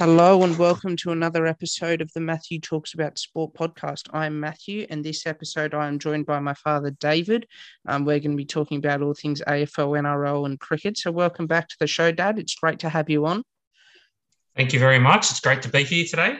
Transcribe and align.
Hello 0.00 0.42
and 0.42 0.56
welcome 0.56 0.96
to 0.96 1.10
another 1.10 1.44
episode 1.44 2.00
of 2.00 2.10
the 2.14 2.20
Matthew 2.20 2.58
Talks 2.58 2.94
About 2.94 3.18
Sport 3.18 3.52
podcast. 3.52 4.08
I'm 4.14 4.40
Matthew, 4.40 4.86
and 4.88 5.04
this 5.04 5.26
episode 5.26 5.74
I 5.74 5.88
am 5.88 5.98
joined 5.98 6.24
by 6.24 6.38
my 6.38 6.54
father 6.54 6.90
David. 6.90 7.46
Um, 7.86 8.06
we're 8.06 8.18
going 8.18 8.30
to 8.30 8.36
be 8.38 8.46
talking 8.46 8.78
about 8.78 9.02
all 9.02 9.12
things 9.12 9.42
AFL, 9.46 10.00
NRL, 10.00 10.46
and 10.46 10.58
cricket. 10.58 10.96
So, 10.96 11.12
welcome 11.12 11.46
back 11.46 11.68
to 11.68 11.76
the 11.78 11.86
show, 11.86 12.12
Dad. 12.12 12.38
It's 12.38 12.54
great 12.54 12.78
to 12.78 12.88
have 12.88 13.10
you 13.10 13.26
on. 13.26 13.42
Thank 14.56 14.72
you 14.72 14.78
very 14.78 14.98
much. 14.98 15.30
It's 15.30 15.40
great 15.40 15.60
to 15.60 15.68
be 15.68 15.84
here 15.84 16.06
today. 16.06 16.38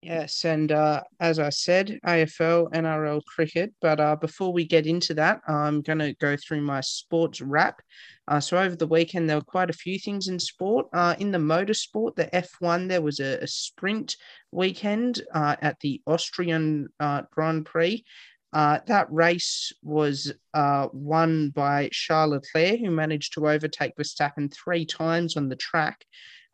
Yes, 0.00 0.44
and 0.44 0.70
uh, 0.70 1.02
as 1.18 1.40
I 1.40 1.48
said, 1.48 1.98
AFL, 2.06 2.70
NRL, 2.70 3.20
cricket. 3.24 3.74
But 3.80 3.98
uh, 3.98 4.14
before 4.14 4.52
we 4.52 4.64
get 4.64 4.86
into 4.86 5.12
that, 5.14 5.40
I'm 5.48 5.82
going 5.82 5.98
to 5.98 6.14
go 6.14 6.36
through 6.36 6.60
my 6.60 6.80
sports 6.82 7.40
wrap. 7.40 7.82
Uh, 8.28 8.38
so 8.38 8.58
over 8.58 8.76
the 8.76 8.86
weekend, 8.86 9.28
there 9.28 9.38
were 9.38 9.42
quite 9.42 9.70
a 9.70 9.74
few 9.74 9.98
things 9.98 10.28
in 10.28 10.38
sport. 10.38 10.86
Uh, 10.92 11.16
in 11.18 11.32
the 11.32 11.38
motorsport, 11.38 12.14
the 12.14 12.26
F1, 12.26 12.88
there 12.88 13.02
was 13.02 13.18
a, 13.18 13.38
a 13.42 13.46
sprint 13.48 14.16
weekend 14.52 15.20
uh, 15.34 15.56
at 15.60 15.80
the 15.80 16.00
Austrian 16.06 16.86
uh, 17.00 17.22
Grand 17.32 17.66
Prix. 17.66 18.04
that 18.52 19.06
race 19.10 19.72
was 19.82 20.32
won 20.54 21.50
by 21.50 21.88
Charles 21.90 22.34
Leclerc, 22.34 22.78
who 22.78 22.92
managed 22.92 23.32
to 23.32 23.48
overtake 23.48 23.96
Verstappen 23.96 24.52
three 24.54 24.86
times 24.86 25.36
on 25.36 25.48
the 25.48 25.56
track 25.56 26.04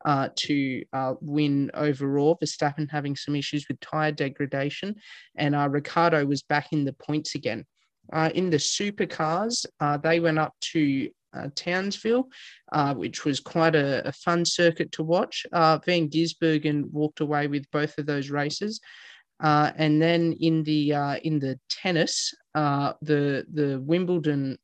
uh, 0.05 0.29
to 0.37 0.85
uh, 0.93 1.15
win 1.21 1.71
overall. 1.75 2.39
Verstappen 2.43 2.91
having 2.91 3.17
some 3.17 3.35
issues 3.35 3.67
with 3.69 3.81
tyre 3.81 4.13
degradation, 4.13 4.97
and 5.37 5.55
uh, 5.55 5.69
Ricciardo 5.69 6.25
was 6.27 6.43
back 6.43 6.73
in 6.73 6.85
the 6.85 6.93
points 6.93 7.35
again. 7.35 7.65
Uh, 8.13 8.31
in 8.35 8.51
the 8.51 8.59
supercars, 8.59 9.65
uh, 9.81 9.97
they 9.97 10.21
went 10.21 10.39
up 10.39 10.55
to 10.61 11.09
uh, 11.33 11.49
Townsville, 11.55 12.29
which 12.95 13.25
was 13.25 13.41
quite 13.41 13.75
a, 13.75 14.07
a, 14.07 14.13
fun 14.13 14.45
circuit 14.45 14.93
to 14.93 15.03
watch. 15.03 15.47
Van 15.53 16.09
Gisbergen 16.09 16.91
walked 16.91 17.21
away 17.21 17.47
with 17.47 17.69
both 17.71 17.97
of 17.99 18.07
those 18.07 18.31
races. 18.31 18.81
and 19.41 20.01
then 20.01 20.35
in 20.41 20.63
the 20.65 20.93
in 21.25 21.39
the 21.39 21.59
tennis, 21.71 22.35
the 22.55 23.47
the 23.53 23.81
Wimbledon 23.83 24.59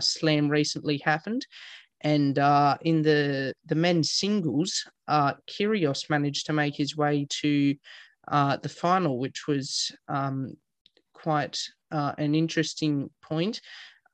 slam 0.00 0.48
recently 0.48 0.98
happened, 0.98 1.46
and 2.02 2.38
uh, 2.38 2.76
in 2.82 3.02
the 3.02 3.54
the 3.66 3.74
men's 3.74 4.10
singles, 4.10 4.84
uh, 5.08 5.34
Kyrgios 5.48 6.10
managed 6.10 6.46
to 6.46 6.52
make 6.52 6.76
his 6.76 6.96
way 6.96 7.26
to 7.40 7.76
uh, 8.28 8.56
the 8.56 8.68
final, 8.68 9.18
which 9.18 9.46
was 9.46 9.92
um, 10.08 10.56
quite 11.12 11.58
uh, 11.90 12.12
an 12.18 12.34
interesting 12.34 13.10
point. 13.22 13.60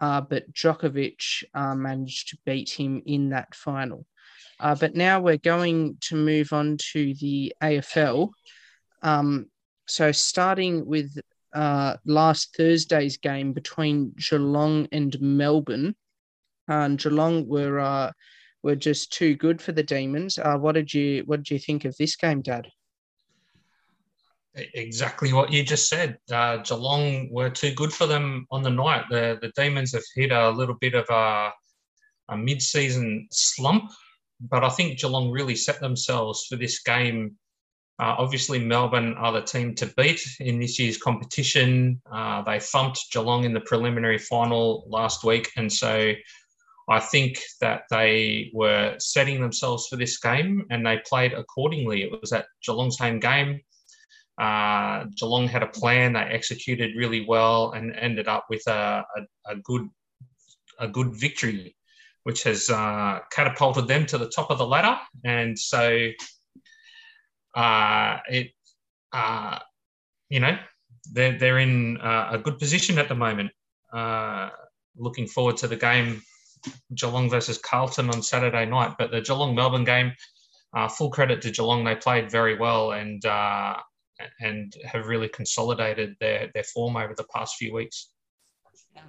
Uh, 0.00 0.20
but 0.20 0.52
Djokovic 0.52 1.42
uh, 1.54 1.74
managed 1.74 2.28
to 2.28 2.38
beat 2.46 2.70
him 2.70 3.02
in 3.04 3.30
that 3.30 3.54
final. 3.54 4.06
but 4.60 4.94
now 4.94 5.20
we're 5.20 5.38
going 5.38 5.96
to 6.02 6.14
move 6.14 6.52
on 6.52 6.76
to 6.92 7.14
the 7.14 7.52
AFL. 7.60 8.30
Um, 9.02 9.46
so 9.88 10.12
starting 10.12 10.86
with 10.86 11.18
last 12.04 12.54
Thursday's 12.56 13.16
game 13.16 13.52
between 13.52 14.14
Geelong 14.16 14.86
and 14.92 15.20
Melbourne 15.20 15.96
and 16.68 16.98
Geelong 16.98 17.48
were 17.48 17.80
uh, 17.80 18.12
were 18.62 18.76
just 18.76 19.12
too 19.12 19.34
good 19.34 19.60
for 19.60 19.72
the 19.72 19.82
Demons. 19.82 20.38
Uh, 20.38 20.56
what 20.56 20.72
did 20.72 20.92
you 20.92 21.22
what 21.26 21.42
did 21.42 21.50
you 21.50 21.58
think 21.58 21.84
of 21.84 21.96
this 21.96 22.16
game, 22.16 22.42
Dad? 22.42 22.68
Exactly 24.54 25.32
what 25.32 25.52
you 25.52 25.62
just 25.62 25.88
said. 25.88 26.18
Uh, 26.30 26.58
Geelong 26.58 27.28
were 27.30 27.50
too 27.50 27.72
good 27.74 27.92
for 27.92 28.06
them 28.06 28.46
on 28.50 28.62
the 28.62 28.70
night. 28.70 29.04
The 29.10 29.38
the 29.40 29.52
Demons 29.56 29.92
have 29.92 30.04
hit 30.14 30.32
a 30.32 30.50
little 30.50 30.76
bit 30.80 30.94
of 30.94 31.06
a, 31.10 31.52
a 32.28 32.36
mid 32.36 32.60
season 32.60 33.28
slump, 33.30 33.90
but 34.40 34.64
I 34.64 34.68
think 34.68 34.98
Geelong 34.98 35.30
really 35.30 35.56
set 35.56 35.80
themselves 35.80 36.46
for 36.46 36.56
this 36.56 36.82
game. 36.82 37.36
Uh, 38.00 38.14
obviously, 38.16 38.60
Melbourne 38.60 39.14
are 39.14 39.32
the 39.32 39.42
team 39.42 39.74
to 39.74 39.92
beat 39.96 40.20
in 40.38 40.60
this 40.60 40.78
year's 40.78 40.98
competition. 40.98 42.00
Uh, 42.10 42.42
they 42.42 42.60
thumped 42.60 43.10
Geelong 43.12 43.42
in 43.42 43.52
the 43.52 43.60
preliminary 43.60 44.18
final 44.18 44.84
last 44.88 45.24
week, 45.24 45.50
and 45.56 45.72
so 45.72 46.14
I 46.88 47.00
think 47.00 47.38
that 47.60 47.82
they 47.90 48.50
were 48.54 48.96
setting 48.98 49.40
themselves 49.40 49.88
for 49.88 49.96
this 49.96 50.18
game 50.18 50.64
and 50.70 50.86
they 50.86 51.00
played 51.06 51.34
accordingly. 51.34 52.02
It 52.02 52.20
was 52.20 52.32
at 52.32 52.46
Geelong's 52.64 52.98
home 52.98 53.20
game. 53.20 53.60
Uh, 54.40 55.04
Geelong 55.16 55.48
had 55.48 55.62
a 55.62 55.66
plan. 55.66 56.14
They 56.14 56.20
executed 56.20 56.96
really 56.96 57.26
well 57.26 57.72
and 57.72 57.94
ended 57.94 58.26
up 58.26 58.46
with 58.48 58.62
a, 58.68 59.04
a, 59.16 59.52
a 59.52 59.56
good 59.56 59.88
a 60.80 60.86
good 60.86 61.12
victory, 61.12 61.76
which 62.22 62.44
has 62.44 62.70
uh, 62.70 63.18
catapulted 63.32 63.88
them 63.88 64.06
to 64.06 64.16
the 64.16 64.28
top 64.28 64.50
of 64.50 64.58
the 64.58 64.66
ladder. 64.66 64.96
And 65.24 65.58
so 65.58 66.10
uh, 67.54 68.18
it 68.30 68.52
uh, 69.12 69.58
you 70.28 70.40
know 70.40 70.56
they're 71.12 71.36
they're 71.38 71.58
in 71.58 71.98
uh, 71.98 72.28
a 72.32 72.38
good 72.38 72.58
position 72.58 72.98
at 72.98 73.08
the 73.08 73.14
moment. 73.14 73.50
Uh, 73.92 74.50
looking 74.96 75.26
forward 75.26 75.56
to 75.58 75.66
the 75.66 75.76
game 75.76 76.22
Geelong 76.94 77.30
versus 77.30 77.58
Carlton 77.58 78.10
on 78.10 78.22
Saturday 78.22 78.66
night. 78.66 78.94
But 78.98 79.10
the 79.10 79.20
Geelong 79.20 79.54
Melbourne 79.54 79.84
game, 79.84 80.12
uh, 80.74 80.88
full 80.88 81.10
credit 81.10 81.42
to 81.42 81.50
Geelong, 81.50 81.84
they 81.84 81.96
played 81.96 82.30
very 82.30 82.56
well 82.56 82.92
and 82.92 83.24
uh, 83.24 83.76
and 84.40 84.74
have 84.84 85.06
really 85.06 85.28
consolidated 85.28 86.16
their 86.20 86.50
their 86.54 86.64
form 86.64 86.96
over 86.96 87.14
the 87.14 87.26
past 87.34 87.56
few 87.56 87.72
weeks. 87.72 88.10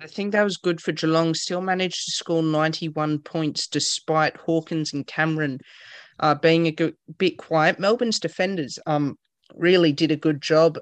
I 0.01 0.07
think 0.07 0.33
that 0.33 0.43
was 0.43 0.57
good 0.57 0.81
for 0.81 0.91
Geelong. 0.91 1.33
Still 1.33 1.61
managed 1.61 2.05
to 2.05 2.11
score 2.11 2.43
91 2.43 3.19
points 3.19 3.67
despite 3.67 4.37
Hawkins 4.37 4.93
and 4.93 5.07
Cameron 5.07 5.59
uh, 6.19 6.35
being 6.35 6.67
a 6.67 6.71
good, 6.71 6.95
bit 7.17 7.37
quiet. 7.37 7.79
Melbourne's 7.79 8.19
defenders 8.19 8.77
um 8.85 9.17
really 9.55 9.91
did 9.91 10.11
a 10.11 10.15
good 10.15 10.41
job 10.41 10.77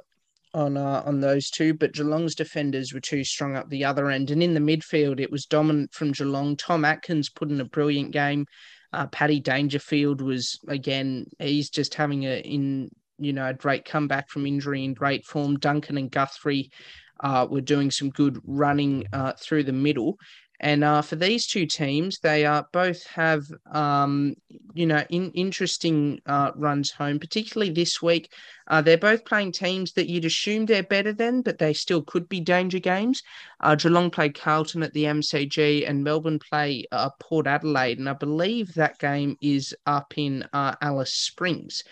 on 0.57 0.75
uh, 0.75 1.03
on 1.06 1.22
those 1.22 1.50
two, 1.50 1.73
but 1.73 1.94
Geelong's 1.94 2.34
defenders 2.34 2.91
were 2.91 3.00
too 3.00 3.23
strong 3.23 3.56
up 3.56 3.69
the 3.69 3.85
other 3.85 4.09
end. 4.09 4.31
And 4.31 4.41
in 4.41 4.56
the 4.56 4.59
midfield, 4.59 5.19
it 5.19 5.31
was 5.31 5.45
dominant 5.45 5.94
from 5.94 6.12
Geelong. 6.12 6.57
Tom 6.57 6.84
Atkins 6.84 7.29
put 7.29 7.51
in 7.51 7.62
a 7.62 7.66
brilliant 7.66 8.12
game. 8.12 8.45
Uh, 8.91 9.06
Paddy 9.07 9.40
Dangerfield 9.40 10.22
was 10.22 10.59
again, 10.68 11.28
he's 11.40 11.69
just 11.69 11.94
having 11.94 12.23
a 12.23 12.40
in 12.40 12.90
you 13.19 13.34
know 13.34 13.47
a 13.47 13.53
great 13.53 13.85
comeback 13.85 14.29
from 14.29 14.47
injury 14.47 14.84
in 14.84 14.95
great 14.95 15.25
form. 15.25 15.59
Duncan 15.59 15.97
and 15.97 16.12
Guthrie 16.12 16.72
uh, 17.19 17.47
were 17.50 17.62
doing 17.62 17.91
some 17.91 18.09
good 18.09 18.39
running 18.44 19.06
uh, 19.13 19.34
through 19.39 19.63
the 19.63 19.74
middle, 19.74 20.18
and 20.59 20.84
uh, 20.84 21.03
for 21.03 21.16
these 21.16 21.45
two 21.45 21.68
teams, 21.68 22.19
they 22.19 22.45
uh, 22.45 22.63
both 22.72 23.06
have, 23.07 23.45
um, 23.72 24.34
you 24.73 24.88
know, 24.88 25.03
in, 25.09 25.31
interesting 25.34 26.19
uh, 26.25 26.51
runs 26.56 26.90
home, 26.90 27.19
particularly 27.19 27.72
this 27.72 28.01
week. 28.01 28.34
Uh, 28.68 28.81
they're 28.81 28.97
both 28.97 29.23
playing 29.23 29.51
teams 29.51 29.94
that 29.94 30.09
you'd 30.09 30.25
assume 30.25 30.66
they're 30.66 30.81
better 30.81 31.13
than, 31.13 31.41
but 31.44 31.59
they 31.59 31.73
still 31.73 32.01
could 32.01 32.28
be 32.28 32.40
danger 32.40 32.79
games. 32.79 33.22
Uh, 33.59 33.75
Geelong 33.75 34.09
play 34.09 34.29
Carlton 34.29 34.81
at 34.81 34.94
the 34.94 35.03
MCG, 35.03 35.88
and 35.88 36.03
Melbourne 36.03 36.40
play 36.40 36.85
uh, 36.91 37.12
Port 37.19 37.45
Adelaide, 37.45 38.00
and 38.00 38.09
I 38.09 38.13
believe 38.13 38.74
that 38.74 38.97
game 38.97 39.38
is 39.41 39.75
up 39.85 40.16
in 40.18 40.44
Alice 40.53 41.13
Springs. 41.13 41.84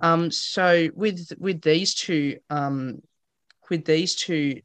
Um, 0.00 0.30
so 0.30 0.88
with 0.94 1.32
with 1.38 1.60
these 1.62 1.94
two, 1.94 2.38
um, 2.50 3.00
with 3.70 3.84
these 3.84 4.16
two 4.16 4.60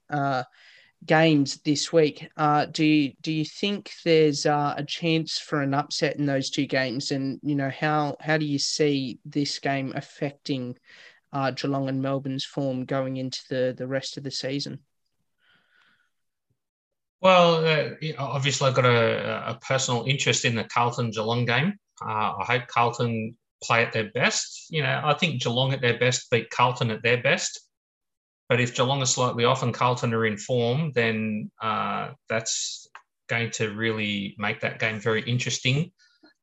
games 1.06 1.58
this 1.58 1.91
week. 1.91 2.30
Uh, 2.38 2.66
do 2.66 2.86
you, 2.86 3.14
do 3.22 3.31
you 3.31 3.46
think 3.46 3.91
there's 4.03 4.46
uh, 4.46 4.74
a 4.78 4.84
chance 4.84 5.40
for 5.40 5.62
an 5.62 5.74
upset 5.74 6.17
in 6.17 6.26
those 6.26 6.50
two 6.50 6.66
games? 6.66 7.11
And 7.11 7.40
you 7.44 7.55
know 7.55 7.70
how 7.70 8.17
how 8.20 8.38
do 8.38 8.46
you 8.46 8.59
see 8.59 9.20
this 9.26 9.59
game 9.59 9.94
affecting 9.96 10.78
uh, 11.32 11.52
Geelong 11.52 11.90
and 11.90 12.02
Melbourne's 12.02 12.46
form 12.46 12.85
going 12.85 13.17
into 13.17 13.41
the 13.50 13.76
the 13.78 13.88
rest 13.88 14.17
of 14.17 14.23
the 14.23 14.32
season? 14.32 14.79
Well, 17.22 17.66
uh, 17.66 17.91
obviously, 18.17 18.67
I've 18.67 18.76
got 18.76 18.85
a, 18.85 19.52
a, 19.52 19.59
personal 19.61 20.03
interest 20.05 20.44
in 20.44 20.55
the 20.55 20.66
Carlton 20.66 21.11
Geelong 21.11 21.46
game. 21.46 21.76
Uh, 22.05 22.34
I 22.38 22.44
hope 22.46 22.67
Carlton 22.67 23.38
play 23.64 23.82
at 23.82 23.94
their 23.94 24.11
best. 24.11 24.67
You 24.70 24.84
know, 24.84 25.02
I 25.02 25.14
think 25.14 25.41
Geelong 25.41 25.72
at 25.72 25.79
their 25.79 25.97
best 25.97 26.29
beat 26.29 26.50
Carlton 26.50 26.91
at 26.91 27.02
their 27.02 27.23
best. 27.23 27.61
But 28.53 28.61
if 28.61 28.76
Geelong 28.76 29.02
are 29.02 29.08
slightly 29.08 29.46
off 29.46 29.64
and 29.64 29.73
Carlton 29.73 30.14
are 30.14 30.28
in 30.28 30.38
form, 30.38 30.91
then 30.94 31.50
uh, 31.59 32.11
that's 32.29 32.88
going 33.28 33.50
to 33.53 33.72
really 33.72 34.35
make 34.38 34.61
that 34.61 34.78
game 34.78 35.00
very 35.00 35.23
interesting. 35.23 35.91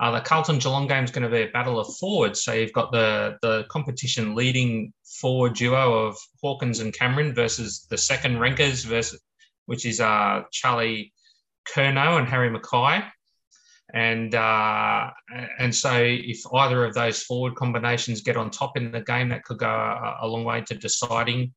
Uh, 0.00 0.10
the 0.10 0.20
Carlton 0.20 0.58
Geelong 0.58 0.88
game 0.88 1.04
is 1.04 1.12
going 1.12 1.22
to 1.22 1.28
be 1.28 1.42
a 1.42 1.52
battle 1.52 1.78
of 1.78 1.86
forwards. 1.98 2.42
So 2.42 2.52
you've 2.52 2.72
got 2.72 2.90
the 2.90 3.36
the 3.42 3.62
competition 3.70 4.34
leading 4.34 4.92
forward 5.04 5.54
duo 5.54 6.06
of 6.06 6.16
Hawkins 6.42 6.80
and 6.80 6.92
Cameron 6.92 7.32
versus 7.32 7.86
the 7.88 7.96
second 7.96 8.40
rankers 8.40 8.82
versus 8.82 9.20
which 9.66 9.86
is 9.86 10.00
uh, 10.00 10.42
Charlie 10.50 11.12
Curnow 11.72 12.18
and 12.18 12.26
Harry 12.26 12.50
McKay. 12.50 13.08
And 13.94 14.34
uh, 14.34 15.10
and 15.60 15.72
so 15.72 15.92
if 15.94 16.40
either 16.52 16.84
of 16.84 16.94
those 16.94 17.22
forward 17.22 17.54
combinations 17.54 18.22
get 18.22 18.36
on 18.36 18.50
top 18.50 18.76
in 18.76 18.90
the 18.90 19.00
game, 19.02 19.28
that 19.28 19.44
could 19.44 19.58
go 19.58 19.70
a, 19.70 20.16
a 20.22 20.26
long 20.26 20.42
way 20.42 20.62
to 20.62 20.74
deciding 20.74 21.54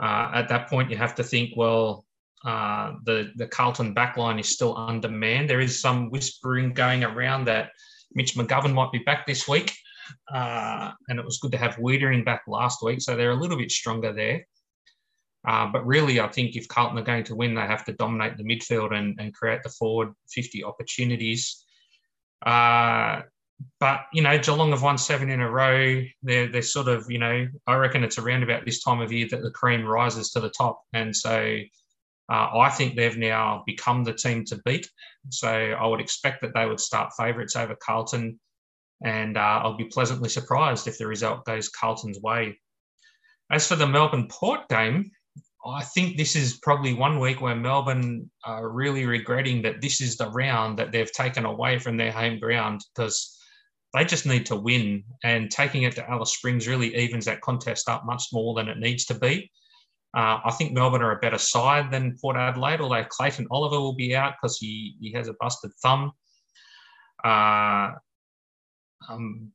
uh, 0.00 0.30
at 0.34 0.48
that 0.48 0.68
point, 0.68 0.90
you 0.90 0.96
have 0.96 1.14
to 1.16 1.24
think, 1.24 1.52
well, 1.56 2.04
uh, 2.44 2.92
the 3.04 3.32
the 3.36 3.46
Carlton 3.46 3.94
backline 3.94 4.38
is 4.38 4.48
still 4.48 4.76
undermanned. 4.76 5.50
There 5.50 5.60
is 5.60 5.80
some 5.80 6.10
whispering 6.10 6.72
going 6.74 7.02
around 7.02 7.46
that 7.46 7.70
Mitch 8.14 8.34
McGovern 8.34 8.74
might 8.74 8.92
be 8.92 8.98
back 9.00 9.26
this 9.26 9.48
week. 9.48 9.72
uh, 10.32 10.92
and 11.08 11.18
it 11.18 11.24
was 11.24 11.38
good 11.38 11.52
to 11.52 11.58
have 11.58 11.76
Weitering 11.76 12.24
back 12.24 12.42
last 12.46 12.82
week, 12.82 13.00
so 13.00 13.16
they're 13.16 13.32
a 13.32 13.36
little 13.36 13.56
bit 13.56 13.70
stronger 13.70 14.12
there. 14.12 14.46
Uh, 15.46 15.66
but 15.66 15.86
really, 15.86 16.20
I 16.20 16.28
think 16.28 16.56
if 16.56 16.66
Carlton 16.68 16.98
are 16.98 17.04
going 17.04 17.24
to 17.24 17.36
win, 17.36 17.54
they 17.54 17.60
have 17.60 17.84
to 17.84 17.92
dominate 17.92 18.36
the 18.36 18.44
midfield 18.44 18.92
and, 18.92 19.18
and 19.20 19.32
create 19.32 19.62
the 19.62 19.68
forward 19.68 20.12
50 20.30 20.64
opportunities. 20.64 21.64
Uh, 22.44 23.22
but 23.80 24.00
you 24.12 24.22
know, 24.22 24.38
Geelong 24.38 24.70
have 24.70 24.82
won 24.82 24.98
seven 24.98 25.30
in 25.30 25.40
a 25.40 25.50
row. 25.50 26.02
They're 26.22 26.48
they're 26.48 26.62
sort 26.62 26.88
of 26.88 27.10
you 27.10 27.18
know, 27.18 27.46
I 27.66 27.74
reckon 27.76 28.04
it's 28.04 28.18
around 28.18 28.42
about 28.42 28.64
this 28.64 28.82
time 28.82 29.00
of 29.00 29.12
year 29.12 29.28
that 29.30 29.42
the 29.42 29.50
cream 29.50 29.84
rises 29.84 30.30
to 30.32 30.40
the 30.40 30.50
top, 30.50 30.82
and 30.92 31.14
so 31.14 31.58
uh, 32.30 32.48
I 32.58 32.70
think 32.70 32.96
they've 32.96 33.16
now 33.16 33.62
become 33.66 34.04
the 34.04 34.12
team 34.12 34.44
to 34.46 34.60
beat. 34.64 34.88
So 35.30 35.48
I 35.48 35.86
would 35.86 36.00
expect 36.00 36.42
that 36.42 36.54
they 36.54 36.66
would 36.66 36.80
start 36.80 37.12
favourites 37.16 37.56
over 37.56 37.76
Carlton, 37.76 38.40
and 39.02 39.36
uh, 39.36 39.60
I'll 39.62 39.76
be 39.76 39.84
pleasantly 39.84 40.28
surprised 40.28 40.86
if 40.86 40.98
the 40.98 41.06
result 41.06 41.44
goes 41.44 41.68
Carlton's 41.68 42.20
way. 42.20 42.58
As 43.50 43.68
for 43.68 43.76
the 43.76 43.86
Melbourne 43.86 44.28
Port 44.28 44.68
game, 44.68 45.10
I 45.64 45.82
think 45.82 46.16
this 46.16 46.36
is 46.36 46.58
probably 46.58 46.94
one 46.94 47.18
week 47.20 47.40
where 47.40 47.56
Melbourne 47.56 48.30
are 48.44 48.68
really 48.68 49.04
regretting 49.06 49.62
that 49.62 49.80
this 49.80 50.00
is 50.00 50.16
the 50.16 50.30
round 50.30 50.78
that 50.78 50.92
they've 50.92 51.10
taken 51.10 51.44
away 51.44 51.78
from 51.78 51.96
their 51.96 52.12
home 52.12 52.38
ground 52.38 52.82
because 52.94 53.35
they 53.96 54.04
just 54.04 54.26
need 54.26 54.46
to 54.46 54.56
win. 54.56 55.04
And 55.24 55.50
taking 55.50 55.84
it 55.84 55.94
to 55.96 56.08
Alice 56.08 56.34
Springs 56.34 56.68
really 56.68 56.94
evens 56.94 57.24
that 57.24 57.40
contest 57.40 57.88
up 57.88 58.04
much 58.04 58.24
more 58.32 58.54
than 58.54 58.68
it 58.68 58.78
needs 58.78 59.06
to 59.06 59.14
be. 59.14 59.50
Uh, 60.16 60.40
I 60.44 60.50
think 60.52 60.72
Melbourne 60.72 61.02
are 61.02 61.12
a 61.12 61.20
better 61.20 61.38
side 61.38 61.90
than 61.90 62.16
Port 62.20 62.36
Adelaide, 62.36 62.80
although 62.80 63.04
Clayton 63.04 63.48
Oliver 63.50 63.78
will 63.78 63.94
be 63.94 64.16
out 64.16 64.34
because 64.40 64.56
he, 64.58 64.96
he 65.00 65.12
has 65.12 65.28
a 65.28 65.34
busted 65.34 65.72
thumb. 65.82 66.12
Uh, 67.22 67.92
um, 69.08 69.52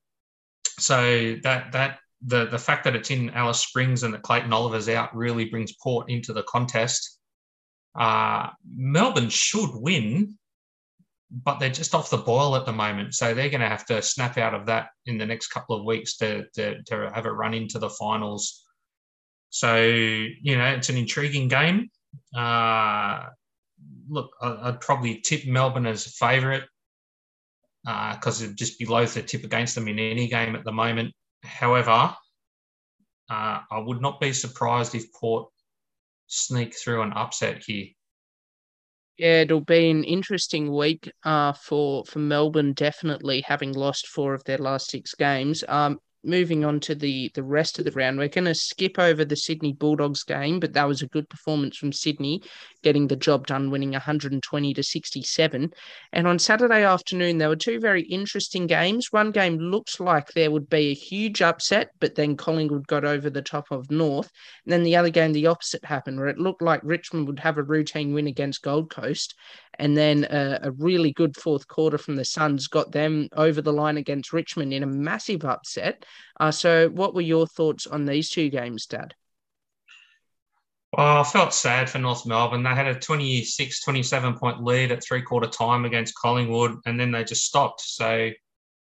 so 0.78 1.36
that 1.44 1.72
that 1.72 2.00
the 2.26 2.46
the 2.46 2.60
fact 2.60 2.84
that 2.84 2.96
it's 2.96 3.12
in 3.12 3.32
Alice 3.32 3.60
Springs 3.60 4.04
and 4.04 4.14
that 4.14 4.22
Clayton 4.22 4.54
Oliver's 4.54 4.90
out 4.90 5.16
really 5.16 5.46
brings 5.46 5.74
Port 5.74 6.10
into 6.10 6.34
the 6.34 6.44
contest. 6.44 7.20
Uh, 8.00 8.50
Melbourne 8.66 9.30
should 9.30 9.72
win, 9.74 10.38
but 11.32 11.60
they're 11.60 11.70
just 11.70 11.96
off 11.96 12.10
the 12.10 12.18
boil 12.18 12.56
at 12.56 12.66
the 12.66 12.74
moment, 12.74 13.16
so 13.16 13.34
they're 13.34 13.50
going 13.50 13.62
to 13.62 13.70
have 13.70 13.86
to 13.86 14.02
snap 14.02 14.38
out 14.38 14.54
of 14.54 14.66
that 14.66 14.90
in 15.06 15.18
the 15.18 15.26
next 15.26 15.48
couple 15.48 15.78
of 15.78 15.86
weeks 15.86 16.18
to 16.18 16.46
to, 16.56 16.84
to 16.84 17.12
have 17.14 17.26
a 17.26 17.32
run 17.32 17.54
into 17.54 17.80
the 17.80 17.90
finals. 17.90 18.66
So 19.50 19.78
you 19.78 20.58
know 20.58 20.66
it's 20.66 20.90
an 20.90 20.98
intriguing 20.98 21.48
game. 21.48 21.90
Uh, 22.36 23.28
look, 24.10 24.32
I'd 24.42 24.82
probably 24.82 25.22
tip 25.22 25.46
Melbourne 25.46 25.86
as 25.86 26.06
a 26.06 26.10
favourite 26.10 26.64
because 27.84 28.42
uh, 28.42 28.46
it'd 28.46 28.58
just 28.58 28.78
be 28.78 28.86
loath 28.86 29.14
to 29.14 29.24
tip 29.24 29.44
against 29.44 29.76
them 29.76 29.88
in 29.88 29.98
any 29.98 30.28
game 30.28 30.56
at 30.56 30.64
the 30.64 30.72
moment. 30.72 31.14
However, 31.44 32.14
uh, 33.30 33.60
I 33.72 33.80
would 33.80 34.02
not 34.02 34.20
be 34.20 34.34
surprised 34.34 34.94
if 34.94 35.12
Port 35.14 35.50
sneak 36.28 36.76
through 36.76 37.02
an 37.02 37.14
upset 37.14 37.64
here. 37.66 37.88
Yeah, 39.18 39.42
it'll 39.42 39.62
be 39.62 39.90
an 39.90 40.04
interesting 40.04 40.74
week 40.74 41.12
uh, 41.24 41.54
for 41.54 42.04
for 42.06 42.20
Melbourne. 42.20 42.74
Definitely 42.74 43.42
having 43.42 43.72
lost 43.74 44.08
four 44.08 44.34
of 44.34 44.44
their 44.46 44.58
last 44.58 44.90
six 44.90 45.14
games. 45.16 45.64
Um, 45.68 46.00
moving 46.24 46.64
on 46.64 46.80
to 46.82 46.96
the 46.96 47.32
the 47.34 47.44
rest 47.44 47.80
of 47.80 47.86
the 47.86 47.92
round, 47.92 48.18
we're 48.18 48.28
going 48.28 48.46
to 48.46 48.56
skip 48.56 49.00
over 49.00 49.26
the 49.26 49.36
Sydney 49.36 49.74
Bulldogs 49.74 50.24
game, 50.24 50.60
but 50.60 50.74
that 50.74 50.88
was 50.88 51.02
a 51.02 51.08
good 51.08 51.30
performance 51.30 51.78
from 51.78 51.92
Sydney, 51.92 52.42
getting 52.84 53.08
the 53.08 53.16
job 53.16 53.48
done, 53.48 53.72
winning 53.72 53.92
120 53.92 54.74
to 54.74 54.84
67. 54.84 55.72
And 56.14 56.28
on 56.28 56.40
Saturday 56.40 56.84
afternoon, 56.84 57.38
there 57.38 57.50
were 57.50 57.56
two 57.56 57.80
very 57.80 58.04
interesting 58.04 58.68
games. 58.68 59.08
One 59.12 59.32
game 59.32 59.58
looked 59.58 60.00
like 60.00 60.28
there 60.30 60.52
would 60.52 60.70
be 60.70 60.90
a 60.90 60.96
huge 60.96 61.42
upset, 61.42 61.90
but 62.00 62.16
then 62.16 62.38
Collingwood 62.38 62.88
got 62.88 63.06
over 63.06 63.30
the 63.30 63.42
top 63.42 63.66
of 63.72 63.90
North. 63.92 64.30
And 64.66 64.74
then 64.74 64.84
the 64.84 64.96
other 64.96 65.10
game, 65.10 65.34
the 65.34 65.48
opposite 65.48 65.86
happened, 65.86 66.20
where 66.20 66.28
it 66.28 66.38
looked 66.40 66.62
like 66.62 66.82
Richmond 66.84 67.28
would 67.28 67.40
have 67.40 67.58
a 67.58 67.64
routine 67.64 68.14
win 68.14 68.28
against 68.28 68.62
Gold 68.62 68.90
Coast, 68.90 69.36
and 69.80 69.98
then 69.98 70.26
a, 70.30 70.60
a, 70.64 70.72
really 70.72 71.12
good 71.12 71.36
fourth 71.36 71.68
quarter 71.68 71.98
from 71.98 72.16
the 72.16 72.26
Suns 72.26 72.68
got 72.68 72.92
them 72.92 73.28
over 73.36 73.62
the 73.62 73.74
line 73.74 73.98
against 73.98 74.34
Richmond 74.34 74.74
in 74.74 74.84
a 74.84 74.88
massive 74.88 75.46
upset. 75.46 76.06
Uh, 76.40 76.52
so, 76.52 76.90
what 76.90 77.14
were 77.14 77.22
your 77.22 77.48
thoughts 77.48 77.88
on 77.88 78.06
these 78.06 78.30
two 78.30 78.50
games, 78.50 78.86
Dad? 78.86 79.16
Well, 80.98 81.22
I 81.22 81.24
felt 81.24 81.54
sad 81.54 81.90
for 81.90 82.00
North 82.00 82.26
Melbourne. 82.26 82.64
They 82.64 82.70
had 82.70 82.88
a 82.88 83.00
26, 83.00 83.82
27 83.82 84.38
point 84.38 84.64
lead 84.64 84.92
at 84.92 85.04
three 85.04 85.22
quarter 85.22 85.48
time 85.48 85.86
against 85.86 86.16
Collingwood, 86.16 86.80
and 86.86 87.00
then 87.00 87.12
they 87.12 87.24
just 87.24 87.46
stopped. 87.46 87.82
So, 87.82 88.32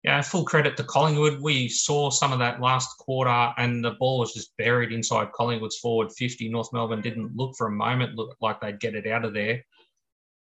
yeah, 0.04 0.22
full 0.22 0.44
credit 0.44 0.76
to 0.78 0.84
Collingwood. 0.84 1.42
We 1.42 1.70
saw 1.70 2.10
some 2.10 2.34
of 2.34 2.40
that 2.40 2.60
last 2.60 2.98
quarter, 3.00 3.54
and 3.58 3.84
the 3.84 3.92
ball 3.92 4.20
was 4.20 4.34
just 4.34 4.56
buried 4.58 4.92
inside 4.92 5.32
Collingwood's 5.32 5.78
forward 5.78 6.12
50. 6.12 6.50
North 6.50 6.74
Melbourne 6.74 7.02
didn't 7.02 7.36
look 7.36 7.56
for 7.58 7.68
a 7.68 7.72
moment, 7.72 8.16
looked 8.16 8.42
like 8.42 8.60
they'd 8.60 8.80
get 8.80 8.96
it 8.96 9.08
out 9.08 9.24
of 9.24 9.34
there. 9.34 9.64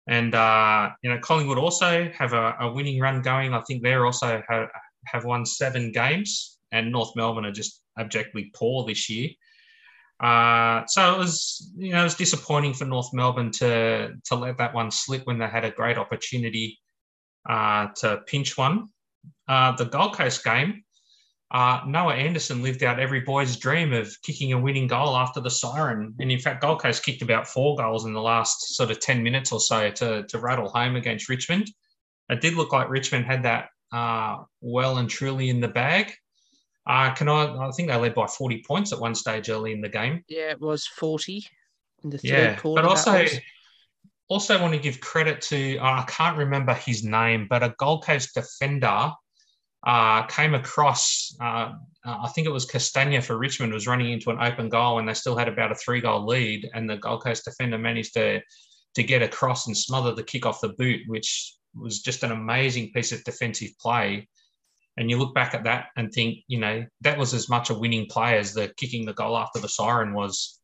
And 0.07 0.35
uh, 0.35 0.91
you 1.03 1.11
know, 1.11 1.19
Collingwood 1.19 1.59
also 1.59 2.11
have 2.11 2.33
a, 2.33 2.57
a, 2.61 2.73
winning 2.73 3.01
run 3.01 3.23
going. 3.23 3.55
I 3.55 3.61
think 3.63 3.83
they're 3.83 4.05
also 4.05 4.43
have, 4.49 4.69
have 5.07 5.25
won 5.25 5.47
seven 5.47 5.93
games, 5.93 6.54
and 6.75 6.91
North 6.91 7.15
Melbourne 7.17 7.47
are 7.47 7.53
just 7.53 7.81
abjectly 7.99 8.51
poor 8.55 8.85
this 8.85 9.09
year. 9.09 9.31
Uh, 10.21 10.85
so 10.87 11.15
it 11.15 11.19
was, 11.19 11.73
you 11.77 11.93
know, 11.93 12.01
it 12.01 12.05
was 12.05 12.15
disappointing 12.15 12.75
for 12.75 12.85
North 12.85 13.13
Melbourne 13.13 13.51
to 13.53 14.15
to 14.25 14.35
let 14.35 14.59
that 14.59 14.75
one 14.75 14.91
slip 14.91 15.27
when 15.27 15.39
they 15.39 15.47
had 15.47 15.65
a 15.65 15.71
great 15.71 15.99
opportunity 15.99 16.79
uh, 17.49 17.89
to 17.97 18.21
pinch 18.27 18.57
one. 18.57 18.89
Uh, 19.49 19.73
the 19.77 19.85
Gold 19.85 20.15
Coast 20.15 20.45
game, 20.45 20.85
uh, 21.51 21.81
Noah 21.87 22.15
Anderson 22.15 22.63
lived 22.63 22.83
out 22.83 22.99
every 22.99 23.21
boy's 23.21 23.57
dream 23.57 23.93
of 23.93 24.15
kicking 24.23 24.53
a 24.53 24.59
winning 24.59 24.87
goal 24.87 25.17
after 25.17 25.41
the 25.41 25.51
siren. 25.51 26.15
And 26.19 26.31
in 26.31 26.41
fact, 26.41 26.63
Gold 26.63 26.83
Coast 26.83 27.05
kicked 27.05 27.23
about 27.23 27.47
four 27.47 27.77
goals 27.77 28.05
in 28.05 28.13
the 28.13 28.21
last 28.21 28.75
sort 28.75 28.91
of 28.91 29.01
10 29.01 29.23
minutes 29.23 29.53
or 29.53 29.61
so 29.61 29.91
to, 29.91 30.25
to 30.25 30.39
rattle 30.39 30.69
home 30.69 30.97
against 30.97 31.29
Richmond. 31.29 31.71
It 32.29 32.41
did 32.41 32.55
look 32.55 32.73
like 32.73 32.89
Richmond 32.89 33.27
had 33.27 33.45
that 33.45 33.69
uh, 33.93 34.39
well 34.61 34.99
and 34.99 35.09
truly 35.09 35.49
in 35.49 35.61
the 35.61 35.69
bag. 35.69 36.13
Uh, 36.87 37.15
can 37.15 37.29
I? 37.29 37.69
I 37.69 37.71
think 37.71 37.89
they 37.89 37.97
led 37.97 38.15
by 38.15 38.27
40 38.27 38.63
points 38.67 38.93
at 38.93 39.01
one 39.01 39.15
stage 39.15 39.49
early 39.49 39.73
in 39.73 39.81
the 39.81 39.89
game. 39.89 40.23
Yeah, 40.29 40.51
it 40.51 40.61
was 40.61 40.87
40 40.87 41.47
in 42.03 42.11
the 42.11 42.19
third 42.19 42.29
yeah, 42.29 42.57
quarter. 42.57 42.83
But 42.83 42.89
also, 42.89 43.27
also 44.29 44.61
want 44.61 44.75
to 44.75 44.81
give 44.81 45.01
credit 45.01 45.41
to, 45.43 45.79
I 45.81 46.05
can't 46.07 46.37
remember 46.37 46.75
his 46.75 47.05
name, 47.05 47.47
but 47.49 47.63
a 47.63 47.75
Gold 47.79 48.05
Coast 48.05 48.35
defender 48.35 49.13
uh, 49.87 50.23
came 50.25 50.55
across, 50.55 51.37
uh, 51.41 51.73
uh, 52.05 52.19
I 52.23 52.29
think 52.35 52.47
it 52.47 52.53
was 52.53 52.65
Castagna 52.65 53.21
for 53.21 53.37
Richmond 53.37 53.73
was 53.73 53.87
running 53.87 54.13
into 54.13 54.31
an 54.31 54.39
open 54.41 54.69
goal 54.69 54.99
and 54.99 55.09
they 55.09 55.15
still 55.15 55.37
had 55.37 55.49
about 55.49 55.73
a 55.73 55.75
three 55.75 56.01
goal 56.01 56.27
lead. 56.27 56.71
And 56.75 56.89
the 56.89 56.97
Gold 56.97 57.23
Coast 57.23 57.45
defender 57.45 57.79
managed 57.79 58.15
to, 58.15 58.41
to 58.95 59.03
get 59.03 59.23
across 59.23 59.67
and 59.67 59.77
smother 59.77 60.15
the 60.15 60.23
kick 60.23 60.47
off 60.47 60.61
the 60.61 60.71
boot, 60.71 61.03
which 61.07 61.55
was 61.75 62.01
just 62.01 62.23
an 62.23 62.33
amazing 62.33 62.93
piece 62.93 63.13
of 63.13 63.25
defensive 63.25 63.71
play. 63.79 64.29
And 64.97 65.11
you 65.11 65.19
look 65.19 65.35
back 65.35 65.55
at 65.55 65.65
that 65.65 65.87
and 65.97 66.13
think, 66.13 66.39
you 66.47 66.59
know, 66.59 66.85
that 67.01 67.19
was 67.19 67.35
as 67.35 67.49
much 67.49 67.71
a 67.71 67.75
winning 67.75 68.07
play 68.09 68.39
as 68.39 68.55
the 68.55 68.73
kicking 68.77 69.05
the 69.05 69.13
goal 69.13 69.37
after 69.37 69.59
the 69.59 69.69
siren 69.69 70.15
was, 70.15 70.61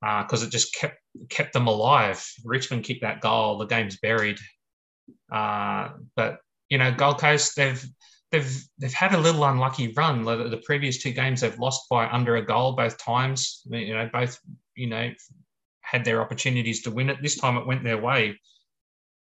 because 0.00 0.42
uh, 0.42 0.46
it 0.46 0.50
just 0.50 0.74
kept 0.74 0.98
kept 1.28 1.52
them 1.52 1.68
alive. 1.68 2.24
Richmond 2.44 2.84
kicked 2.84 3.02
that 3.02 3.20
goal, 3.20 3.58
the 3.58 3.66
game's 3.66 3.98
buried. 3.98 4.38
Uh, 5.30 5.90
but 6.16 6.38
you 6.68 6.78
know, 6.78 6.92
Gold 6.92 7.20
Coast 7.20 7.54
they've 7.56 7.84
they've 8.32 8.64
they've 8.78 8.92
had 8.92 9.14
a 9.14 9.18
little 9.18 9.44
unlucky 9.44 9.92
run. 9.92 10.24
The, 10.24 10.60
previous 10.64 11.00
two 11.00 11.12
games 11.12 11.42
they've 11.42 11.58
lost 11.58 11.88
by 11.88 12.08
under 12.08 12.36
a 12.36 12.44
goal 12.44 12.72
both 12.72 12.98
times. 12.98 13.62
You 13.66 13.94
know, 13.94 14.08
both 14.12 14.38
you 14.74 14.88
know 14.88 15.10
had 15.82 16.04
their 16.04 16.20
opportunities 16.20 16.82
to 16.82 16.90
win 16.90 17.10
it. 17.10 17.18
This 17.22 17.38
time 17.38 17.56
it 17.56 17.66
went 17.66 17.84
their 17.84 18.00
way, 18.00 18.40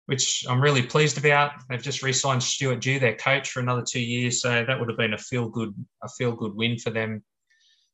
which 0.05 0.45
I'm 0.49 0.61
really 0.61 0.83
pleased 0.83 1.17
about. 1.17 1.51
They've 1.69 1.81
just 1.81 2.03
re-signed 2.03 2.43
Stuart 2.43 2.81
Dew, 2.81 2.99
their 2.99 3.15
coach, 3.15 3.49
for 3.49 3.59
another 3.59 3.83
two 3.87 4.01
years, 4.01 4.41
so 4.41 4.63
that 4.65 4.79
would 4.79 4.89
have 4.89 4.97
been 4.97 5.13
a 5.13 5.17
feel 5.17 5.49
good 5.49 5.73
a 6.03 6.09
feel 6.09 6.33
good 6.33 6.55
win 6.55 6.77
for 6.77 6.89
them. 6.91 7.23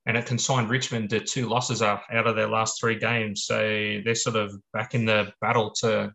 And 0.06 0.18
it 0.18 0.26
consigned 0.26 0.70
Richmond 0.70 1.12
to 1.12 1.20
two 1.20 1.48
losses 1.48 1.82
out 1.84 2.02
of 2.12 2.36
their 2.36 2.50
last 2.50 2.80
three 2.80 2.98
games. 2.98 3.46
So 3.46 4.02
they're 4.04 4.16
sort 4.16 4.36
of 4.36 4.52
back 4.74 4.96
in 4.96 5.06
the 5.06 5.32
battle 5.42 5.72
to 5.82 6.12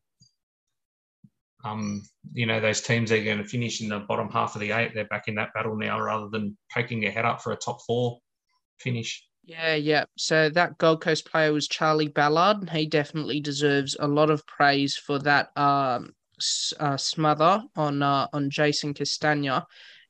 um, 1.67 2.03
you 2.33 2.47
know, 2.47 2.61
those 2.61 2.81
teams 2.81 3.11
are 3.11 3.23
going 3.23 3.38
to 3.38 3.45
finish 3.45 3.81
in 3.81 3.88
the 3.88 4.00
bottom 4.00 4.29
half 4.29 4.55
of 4.55 4.61
the 4.61 4.73
eight. 4.73 4.93
They're 4.95 5.07
back 5.07 5.29
in 5.29 5.35
that 5.37 5.53
battle 5.55 5.76
now 5.76 6.00
rather 6.00 6.29
than 6.29 6.57
poking 6.73 7.00
their 7.00 7.11
head 7.11 7.25
up 7.25 7.43
for 7.43 7.53
a 7.53 7.57
top 7.57 7.81
four 7.87 8.19
finish. 8.79 9.26
Yeah, 9.47 9.76
yeah. 9.76 10.05
So 10.17 10.50
that 10.50 10.76
Gold 10.79 11.00
Coast 11.03 11.31
player 11.31 11.53
was 11.53 11.69
Charlie 11.69 12.09
Ballard. 12.09 12.59
and 12.59 12.71
He 12.71 12.87
definitely 12.87 13.41
deserves 13.41 13.97
a 13.99 14.09
lot 14.09 14.29
of 14.31 14.45
praise 14.47 14.97
for 14.97 15.21
that 15.21 15.57
um, 15.57 16.11
uh, 16.81 16.97
smother 16.97 17.62
on 17.76 18.03
uh, 18.03 18.26
on 18.33 18.50
Jason 18.50 18.93
Castagna. 18.93 19.65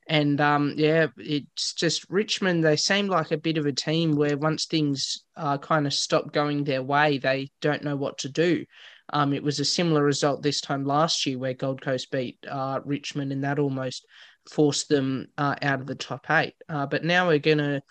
And 0.09 0.41
um, 0.41 0.73
yeah, 0.75 1.07
it's 1.17 1.73
just 1.73 2.09
Richmond. 2.09 2.63
They 2.63 2.77
seem 2.77 3.07
like 3.07 3.31
a 3.31 3.37
bit 3.37 3.57
of 3.57 3.67
a 3.67 3.71
team 3.73 4.15
where 4.15 4.37
once 4.37 4.65
things 4.65 5.23
uh, 5.35 5.57
kind 5.59 5.85
of 5.85 5.93
stop 5.93 6.31
going 6.33 6.63
their 6.63 6.81
way, 6.81 7.19
they 7.19 7.51
don't 7.61 7.83
know 7.83 7.95
what 7.95 8.17
to 8.19 8.29
do. 8.29 8.65
Um, 9.13 9.33
it 9.33 9.43
was 9.43 9.59
a 9.59 9.65
similar 9.65 10.03
result 10.03 10.41
this 10.41 10.61
time 10.61 10.83
last 10.83 11.25
year 11.25 11.37
where 11.37 11.53
Gold 11.53 11.81
Coast 11.81 12.09
beat 12.09 12.39
uh, 12.49 12.79
Richmond, 12.83 13.31
and 13.31 13.43
that 13.43 13.59
almost 13.59 14.05
forced 14.49 14.89
them 14.89 15.27
uh, 15.37 15.55
out 15.61 15.81
of 15.81 15.87
the 15.87 15.95
top 15.95 16.25
eight. 16.31 16.55
Uh, 16.67 16.87
but 16.87 17.03
now 17.03 17.27
we're 17.27 17.37
going 17.39 17.57
to 17.59 17.81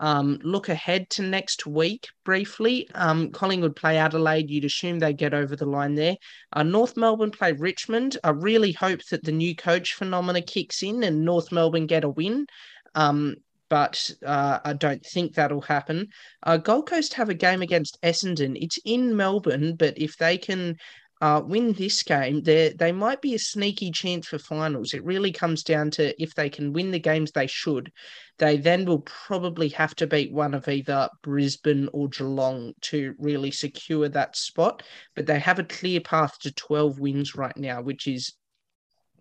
um, 0.00 0.40
look 0.42 0.68
ahead 0.70 1.10
to 1.10 1.22
next 1.22 1.66
week 1.66 2.08
briefly. 2.24 2.88
Um, 2.94 3.30
Collingwood 3.30 3.76
play 3.76 3.98
Adelaide. 3.98 4.50
You'd 4.50 4.64
assume 4.64 4.98
they 4.98 5.12
get 5.12 5.34
over 5.34 5.54
the 5.54 5.66
line 5.66 5.94
there. 5.94 6.16
Uh, 6.52 6.62
North 6.62 6.96
Melbourne 6.96 7.30
play 7.30 7.52
Richmond. 7.52 8.16
I 8.24 8.30
really 8.30 8.72
hope 8.72 9.04
that 9.10 9.22
the 9.22 9.32
new 9.32 9.54
coach 9.54 9.94
phenomena 9.94 10.40
kicks 10.40 10.82
in 10.82 11.04
and 11.04 11.24
North 11.24 11.52
Melbourne 11.52 11.86
get 11.86 12.04
a 12.04 12.08
win. 12.08 12.46
Um, 12.94 13.36
but 13.68 14.10
uh, 14.26 14.58
I 14.64 14.72
don't 14.72 15.04
think 15.04 15.34
that'll 15.34 15.60
happen. 15.60 16.08
Uh, 16.42 16.56
Gold 16.56 16.88
Coast 16.88 17.14
have 17.14 17.28
a 17.28 17.34
game 17.34 17.62
against 17.62 18.02
Essendon. 18.02 18.58
It's 18.60 18.78
in 18.84 19.16
Melbourne, 19.16 19.76
but 19.76 19.96
if 19.96 20.16
they 20.16 20.38
can 20.38 20.76
uh, 21.20 21.42
win 21.44 21.72
this 21.74 22.02
game, 22.02 22.42
they 22.42 22.70
they 22.70 22.92
might 22.92 23.20
be 23.20 23.34
a 23.34 23.38
sneaky 23.38 23.90
chance 23.90 24.26
for 24.26 24.38
finals. 24.38 24.94
It 24.94 25.04
really 25.04 25.32
comes 25.32 25.62
down 25.62 25.90
to 25.92 26.20
if 26.22 26.34
they 26.34 26.48
can 26.48 26.72
win 26.72 26.90
the 26.90 26.98
games 26.98 27.30
they 27.32 27.46
should, 27.46 27.92
they 28.38 28.56
then 28.56 28.86
will 28.86 29.00
probably 29.00 29.68
have 29.70 29.94
to 29.96 30.06
beat 30.06 30.32
one 30.32 30.54
of 30.54 30.66
either 30.66 31.10
Brisbane 31.22 31.88
or 31.92 32.08
Geelong 32.08 32.72
to 32.82 33.14
really 33.18 33.50
secure 33.50 34.08
that 34.08 34.34
spot. 34.34 34.82
But 35.14 35.26
they 35.26 35.38
have 35.38 35.58
a 35.58 35.64
clear 35.64 36.00
path 36.00 36.38
to 36.40 36.52
12 36.52 36.98
wins 36.98 37.34
right 37.34 37.56
now, 37.56 37.82
which 37.82 38.06
is 38.06 38.32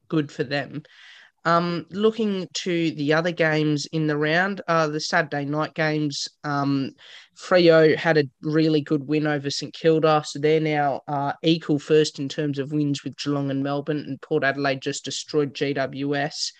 good 0.07 0.31
for 0.31 0.45
them. 0.45 0.83
Um, 1.45 1.85
looking 1.89 2.47
to 2.55 2.91
the 2.91 3.13
other 3.13 3.31
games 3.31 3.85
in 3.87 4.07
the 4.07 4.17
round, 4.17 4.61
uh, 4.67 4.87
the 4.87 4.99
Saturday 4.99 5.45
night 5.45 5.73
games, 5.73 6.27
um, 6.43 6.91
Freo 7.37 7.95
had 7.95 8.17
a 8.17 8.25
really 8.41 8.81
good 8.81 9.07
win 9.07 9.25
over 9.25 9.49
St 9.49 9.73
Kilda, 9.73 10.23
so 10.25 10.39
they're 10.39 10.59
now 10.59 11.01
uh, 11.07 11.33
equal 11.41 11.79
first 11.79 12.19
in 12.19 12.27
terms 12.27 12.59
of 12.59 12.73
wins 12.73 13.03
with 13.03 13.15
Geelong 13.17 13.51
and 13.51 13.63
Melbourne, 13.63 13.99
and 13.99 14.21
Port 14.21 14.43
Adelaide 14.43 14.81
just 14.81 15.05
destroyed 15.05 15.53
GWS. 15.53 16.51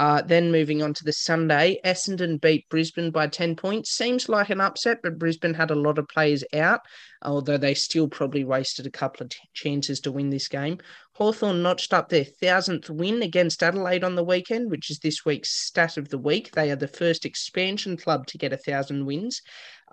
Uh, 0.00 0.22
then 0.22 0.50
moving 0.50 0.82
on 0.82 0.94
to 0.94 1.04
the 1.04 1.12
Sunday, 1.12 1.78
Essendon 1.84 2.40
beat 2.40 2.66
Brisbane 2.70 3.10
by 3.10 3.26
10 3.26 3.54
points. 3.54 3.90
Seems 3.90 4.30
like 4.30 4.48
an 4.48 4.58
upset, 4.58 5.00
but 5.02 5.18
Brisbane 5.18 5.52
had 5.52 5.70
a 5.70 5.74
lot 5.74 5.98
of 5.98 6.08
players 6.08 6.42
out, 6.54 6.80
although 7.20 7.58
they 7.58 7.74
still 7.74 8.08
probably 8.08 8.42
wasted 8.42 8.86
a 8.86 8.90
couple 8.90 9.24
of 9.24 9.28
t- 9.28 9.36
chances 9.52 10.00
to 10.00 10.10
win 10.10 10.30
this 10.30 10.48
game. 10.48 10.78
Hawthorn 11.12 11.62
notched 11.62 11.92
up 11.92 12.08
their 12.08 12.24
thousandth 12.24 12.88
win 12.88 13.20
against 13.20 13.62
Adelaide 13.62 14.02
on 14.02 14.14
the 14.14 14.24
weekend, 14.24 14.70
which 14.70 14.90
is 14.90 15.00
this 15.00 15.26
week's 15.26 15.66
stat 15.66 15.98
of 15.98 16.08
the 16.08 16.16
week. 16.16 16.52
They 16.52 16.70
are 16.70 16.76
the 16.76 16.88
first 16.88 17.26
expansion 17.26 17.98
club 17.98 18.26
to 18.28 18.38
get 18.38 18.54
a 18.54 18.56
thousand 18.56 19.04
wins, 19.04 19.42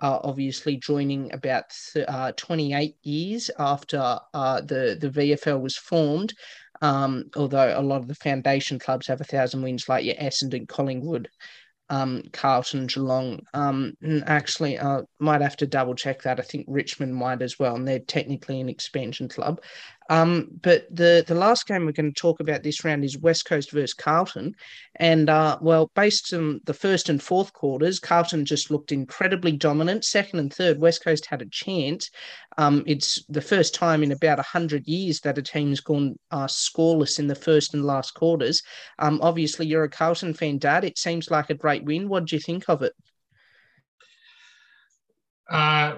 uh, 0.00 0.20
obviously 0.24 0.78
joining 0.78 1.30
about 1.34 1.64
th- 1.92 2.06
uh, 2.08 2.32
28 2.32 2.94
years 3.02 3.50
after 3.58 4.20
uh, 4.32 4.62
the, 4.62 4.96
the 4.98 5.10
VFL 5.10 5.60
was 5.60 5.76
formed. 5.76 6.32
Um, 6.80 7.24
although 7.36 7.78
a 7.78 7.82
lot 7.82 8.00
of 8.00 8.08
the 8.08 8.14
foundation 8.14 8.78
clubs 8.78 9.06
have 9.08 9.20
a 9.20 9.24
thousand 9.24 9.62
wins, 9.62 9.88
like 9.88 10.04
your 10.04 10.14
Essendon, 10.14 10.68
Collingwood, 10.68 11.28
um, 11.90 12.22
Carlton, 12.32 12.86
Geelong. 12.86 13.40
Um, 13.54 13.94
actually, 14.26 14.78
I 14.78 14.96
uh, 14.96 15.02
might 15.18 15.40
have 15.40 15.56
to 15.56 15.66
double 15.66 15.94
check 15.94 16.22
that. 16.22 16.38
I 16.38 16.42
think 16.42 16.66
Richmond 16.68 17.14
might 17.14 17.42
as 17.42 17.58
well, 17.58 17.76
and 17.76 17.86
they're 17.86 17.98
technically 17.98 18.60
an 18.60 18.68
expansion 18.68 19.28
club. 19.28 19.60
Um, 20.08 20.48
but 20.62 20.86
the 20.90 21.24
the 21.26 21.34
last 21.34 21.66
game 21.66 21.84
we're 21.84 21.92
going 21.92 22.12
to 22.12 22.20
talk 22.20 22.40
about 22.40 22.62
this 22.62 22.84
round 22.84 23.04
is 23.04 23.18
West 23.18 23.44
Coast 23.44 23.72
versus 23.72 23.94
Carlton, 23.94 24.54
and 24.96 25.28
uh, 25.28 25.58
well, 25.60 25.90
based 25.94 26.32
on 26.32 26.60
the 26.64 26.74
first 26.74 27.08
and 27.08 27.22
fourth 27.22 27.52
quarters, 27.52 27.98
Carlton 27.98 28.44
just 28.44 28.70
looked 28.70 28.92
incredibly 28.92 29.52
dominant. 29.52 30.04
Second 30.04 30.38
and 30.38 30.52
third, 30.52 30.80
West 30.80 31.04
Coast 31.04 31.26
had 31.26 31.42
a 31.42 31.48
chance. 31.50 32.10
Um, 32.56 32.82
it's 32.86 33.24
the 33.28 33.42
first 33.42 33.74
time 33.74 34.02
in 34.02 34.12
about 34.12 34.38
hundred 34.38 34.86
years 34.86 35.20
that 35.20 35.38
a 35.38 35.42
team's 35.42 35.80
gone 35.80 36.18
uh, 36.30 36.46
scoreless 36.46 37.18
in 37.18 37.26
the 37.26 37.34
first 37.34 37.74
and 37.74 37.84
last 37.84 38.14
quarters. 38.14 38.62
Um, 38.98 39.20
obviously, 39.22 39.66
you're 39.66 39.84
a 39.84 39.90
Carlton 39.90 40.34
fan, 40.34 40.58
Dad. 40.58 40.84
It 40.84 40.98
seems 40.98 41.30
like 41.30 41.50
a 41.50 41.54
great 41.54 41.84
win. 41.84 42.08
What 42.08 42.24
do 42.24 42.36
you 42.36 42.40
think 42.40 42.64
of 42.68 42.82
it? 42.82 42.94
Uh, 45.50 45.94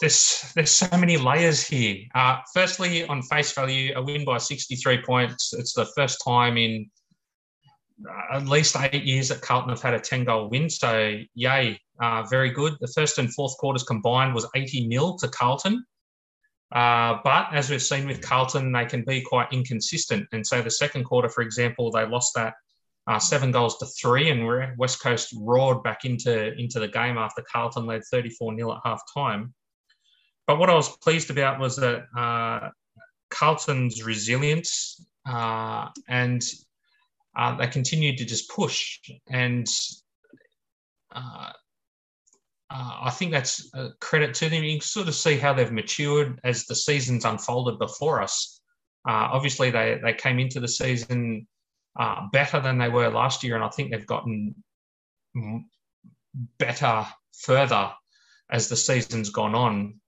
there's 0.00 0.52
there's 0.54 0.70
so 0.70 0.88
many 0.96 1.16
layers 1.16 1.62
here. 1.62 2.04
Uh, 2.14 2.38
firstly, 2.54 3.04
on 3.06 3.22
face 3.22 3.52
value, 3.52 3.92
a 3.96 4.02
win 4.02 4.24
by 4.24 4.38
63 4.38 5.02
points. 5.02 5.52
It's 5.52 5.74
the 5.74 5.86
first 5.96 6.22
time 6.24 6.56
in 6.56 6.90
uh, 8.08 8.36
at 8.36 8.46
least 8.46 8.76
eight 8.80 9.04
years 9.04 9.28
that 9.28 9.42
Carlton 9.42 9.70
have 9.70 9.82
had 9.82 9.94
a 9.94 10.00
10 10.00 10.24
goal 10.24 10.48
win. 10.48 10.70
So, 10.70 11.18
yay, 11.34 11.78
uh, 12.00 12.22
very 12.24 12.50
good. 12.50 12.74
The 12.80 12.92
first 12.94 13.18
and 13.18 13.32
fourth 13.34 13.56
quarters 13.58 13.82
combined 13.82 14.34
was 14.34 14.48
80 14.54 14.88
nil 14.88 15.16
to 15.18 15.28
Carlton. 15.28 15.84
Uh, 16.74 17.18
but 17.24 17.48
as 17.52 17.68
we've 17.68 17.82
seen 17.82 18.06
with 18.06 18.22
Carlton, 18.22 18.72
they 18.72 18.86
can 18.86 19.04
be 19.04 19.20
quite 19.20 19.52
inconsistent. 19.52 20.26
And 20.32 20.46
so 20.46 20.62
the 20.62 20.70
second 20.70 21.04
quarter, 21.04 21.28
for 21.28 21.42
example, 21.42 21.90
they 21.90 22.06
lost 22.06 22.32
that 22.36 22.54
uh, 23.06 23.18
seven 23.18 23.50
goals 23.50 23.76
to 23.78 23.86
three, 23.86 24.30
and 24.30 24.46
West 24.78 25.02
Coast 25.02 25.34
roared 25.36 25.82
back 25.82 26.04
into, 26.04 26.52
into 26.54 26.78
the 26.78 26.86
game 26.86 27.18
after 27.18 27.42
Carlton 27.50 27.86
led 27.86 28.02
34 28.10 28.56
0 28.56 28.72
at 28.72 28.78
half 28.84 29.02
time. 29.12 29.52
But 30.50 30.58
what 30.58 30.68
I 30.68 30.74
was 30.74 30.96
pleased 30.96 31.30
about 31.30 31.60
was 31.60 31.76
that 31.76 32.06
uh, 32.18 32.70
Carlton's 33.30 34.02
resilience 34.02 35.06
uh, 35.24 35.90
and 36.08 36.42
uh, 37.38 37.56
they 37.56 37.68
continued 37.68 38.18
to 38.18 38.24
just 38.24 38.50
push. 38.50 38.98
And 39.28 39.68
uh, 41.14 41.52
uh, 42.68 42.98
I 43.02 43.10
think 43.10 43.30
that's 43.30 43.70
a 43.74 43.90
credit 44.00 44.34
to 44.34 44.48
them. 44.48 44.64
You 44.64 44.72
can 44.72 44.80
sort 44.80 45.06
of 45.06 45.14
see 45.14 45.36
how 45.36 45.54
they've 45.54 45.70
matured 45.70 46.40
as 46.42 46.66
the 46.66 46.74
seasons 46.74 47.24
unfolded 47.24 47.78
before 47.78 48.20
us. 48.20 48.60
obviously, 49.06 49.70
they, 49.70 50.00
they 50.02 50.14
came 50.14 50.40
into 50.40 50.58
the 50.58 50.66
season 50.66 51.46
uh, 51.96 52.26
better 52.32 52.58
than 52.58 52.76
they 52.76 52.88
were 52.88 53.08
last 53.08 53.44
year, 53.44 53.54
and 53.54 53.62
I 53.62 53.68
think 53.68 53.92
they've 53.92 54.04
gotten 54.04 54.56
better 56.58 57.06
further 57.38 57.92
as 58.50 58.68
the 58.68 58.76
season's 58.76 59.30
gone 59.30 59.54
on. 59.54 59.99